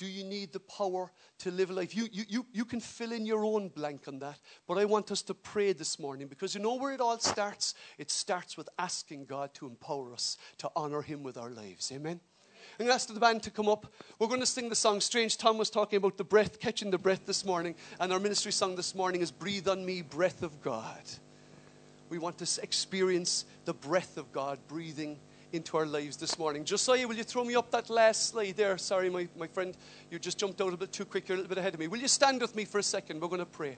Do 0.03 0.09
you 0.09 0.25
need 0.25 0.53
the 0.53 0.59
power 0.59 1.13
to 1.39 1.53
live 1.53 1.71
a 1.71 1.75
life? 1.75 1.95
You, 1.95 2.09
you, 2.11 2.25
you, 2.29 2.47
you 2.53 2.65
can 2.65 2.81
fill 2.81 3.13
in 3.13 3.25
your 3.25 3.45
own 3.45 3.69
blank 3.69 4.09
on 4.09 4.19
that, 4.19 4.41
but 4.67 4.77
I 4.77 4.85
want 4.85 5.13
us 5.13 5.23
to 5.23 5.33
pray 5.33 5.73
this 5.73 5.97
morning 6.01 6.27
because 6.27 6.57
you 6.57 6.61
know 6.61 6.75
where 6.75 6.93
it 6.93 7.01
all 7.01 7.21
starts? 7.21 7.75
It 7.99 8.11
starts 8.11 8.57
with 8.57 8.69
asking 8.81 9.27
God 9.27 9.55
to 9.55 9.67
empower 9.67 10.13
us 10.13 10.39
to 10.59 10.69
honor 10.75 11.03
Him 11.03 11.23
with 11.23 11.39
our 11.39 11.51
lives. 11.51 11.93
Amen? 11.95 12.19
I'm 12.19 12.79
going 12.79 12.89
to 12.89 12.95
ask 12.95 13.15
the 13.15 13.21
band 13.21 13.45
to 13.45 13.53
come 13.53 13.69
up. 13.69 13.93
We're 14.19 14.27
going 14.27 14.41
to 14.41 14.47
sing 14.47 14.69
the 14.69 14.75
song. 14.75 15.01
Strange 15.01 15.39
Tom 15.39 15.57
was 15.57 15.71
talking 15.71 15.99
about 15.99 16.17
the 16.17 16.25
breath, 16.25 16.59
catching 16.59 16.91
the 16.91 16.99
breath 16.99 17.25
this 17.25 17.45
morning. 17.45 17.77
And 18.01 18.13
our 18.13 18.19
ministry 18.19 18.51
song 18.51 18.75
this 18.75 18.97
morning 18.97 19.21
is 19.21 19.31
Breathe 19.31 19.69
on 19.69 19.87
Me, 19.87 20.03
Breath 20.03 20.43
of 20.43 20.61
God. 20.63 21.03
We 22.09 22.19
want 22.19 22.39
to 22.39 22.61
experience 22.61 23.45
the 23.67 23.75
breath 23.75 24.17
of 24.17 24.33
God 24.33 24.59
breathing 24.67 25.21
into 25.53 25.77
our 25.77 25.87
lives 25.87 26.17
this 26.17 26.39
morning. 26.39 26.65
Josiah, 26.65 27.07
will 27.07 27.17
you 27.17 27.25
throw 27.25 27.45
me 27.45 27.55
up 27.55 27.71
that 27.71 27.91
last 27.91 28.31
slide 28.31 28.57
there? 28.57 28.79
Sorry, 28.79 29.11
my, 29.11 29.29
my 29.39 29.47
friend, 29.47 29.77
you 30.11 30.19
just 30.19 30.39
jumped 30.39 30.61
out 30.61 30.73
a 30.73 30.77
bit 30.77 30.93
too 30.93 31.05
quick. 31.05 31.29
You're 31.29 31.37
a 31.37 31.41
little 31.41 31.49
bit 31.49 31.59
ahead 31.59 31.75
of 31.75 31.81
me. 31.81 31.89
Will 31.89 32.01
you 32.01 32.09
stand 32.09 32.41
with 32.41 32.57
me 32.57 32.65
for 32.65 32.79
a 32.79 32.83
second? 32.83 33.21
We're 33.21 33.29
going 33.29 33.41
to 33.41 33.47
pray. 33.47 33.77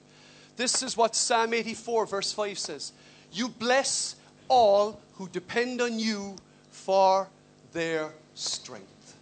This 0.55 0.83
is 0.83 0.95
what 0.95 1.15
Psalm 1.15 1.53
84, 1.53 2.05
verse 2.05 2.31
5 2.31 2.57
says 2.57 2.93
You 3.31 3.49
bless 3.49 4.15
all 4.47 4.99
who 5.13 5.27
depend 5.29 5.81
on 5.81 5.99
you 5.99 6.35
for 6.71 7.27
their 7.73 8.11
strength. 8.33 9.15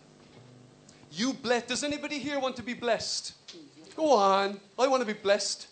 You 1.11 1.33
bless. 1.33 1.63
Does 1.63 1.83
anybody 1.83 2.19
here 2.19 2.39
want 2.39 2.55
to 2.57 2.63
be 2.63 2.73
blessed? 2.73 3.33
Go 3.95 4.11
on. 4.11 4.59
I 4.77 4.87
want 4.87 5.01
to 5.01 5.07
be 5.07 5.19
blessed. 5.19 5.67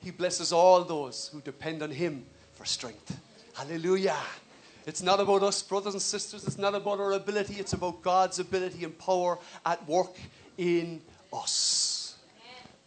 He 0.00 0.10
blesses 0.10 0.52
all 0.52 0.82
those 0.82 1.30
who 1.32 1.40
depend 1.40 1.82
on 1.82 1.90
Him 1.90 2.24
for 2.54 2.64
strength. 2.64 3.18
Hallelujah. 3.54 4.16
It's 4.86 5.02
not 5.02 5.20
about 5.20 5.42
us, 5.42 5.62
brothers 5.62 5.94
and 5.94 6.02
sisters. 6.02 6.46
It's 6.46 6.58
not 6.58 6.74
about 6.74 6.98
our 6.98 7.12
ability. 7.12 7.54
It's 7.54 7.72
about 7.72 8.02
God's 8.02 8.38
ability 8.38 8.84
and 8.84 8.98
power 8.98 9.38
at 9.64 9.86
work 9.88 10.16
in 10.58 11.00
us. 11.32 12.16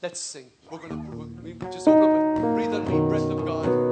Let's 0.01 0.19
sing. 0.19 0.51
We're 0.69 0.79
going 0.79 0.89
to 0.89 1.41
we 1.41 1.53
just 1.71 1.87
open 1.87 2.03
up 2.03 2.37
and 2.43 2.55
breathe 2.55 2.73
on 2.73 2.83
me, 2.83 2.99
breath 3.07 3.29
of 3.29 3.45
God. 3.45 3.84